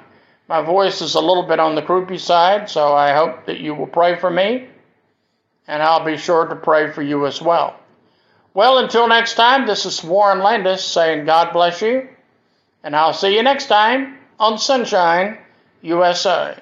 my 0.47 0.61
voice 0.61 1.01
is 1.01 1.15
a 1.15 1.21
little 1.21 1.43
bit 1.43 1.59
on 1.59 1.75
the 1.75 1.81
croupy 1.81 2.19
side, 2.19 2.69
so 2.69 2.93
I 2.93 3.13
hope 3.13 3.45
that 3.45 3.59
you 3.59 3.75
will 3.75 3.87
pray 3.87 4.17
for 4.17 4.29
me 4.29 4.67
and 5.67 5.83
I'll 5.83 6.05
be 6.05 6.17
sure 6.17 6.45
to 6.45 6.55
pray 6.55 6.91
for 6.91 7.01
you 7.01 7.25
as 7.25 7.41
well. 7.41 7.79
Well, 8.53 8.79
until 8.79 9.07
next 9.07 9.35
time, 9.35 9.67
this 9.67 9.85
is 9.85 10.03
Warren 10.03 10.39
Landis 10.39 10.83
saying 10.83 11.25
God 11.25 11.53
bless 11.53 11.81
you, 11.81 12.07
and 12.83 12.95
I'll 12.95 13.13
see 13.13 13.35
you 13.35 13.43
next 13.43 13.67
time 13.67 14.17
on 14.39 14.57
Sonshine 14.57 15.37
USA. 15.81 16.57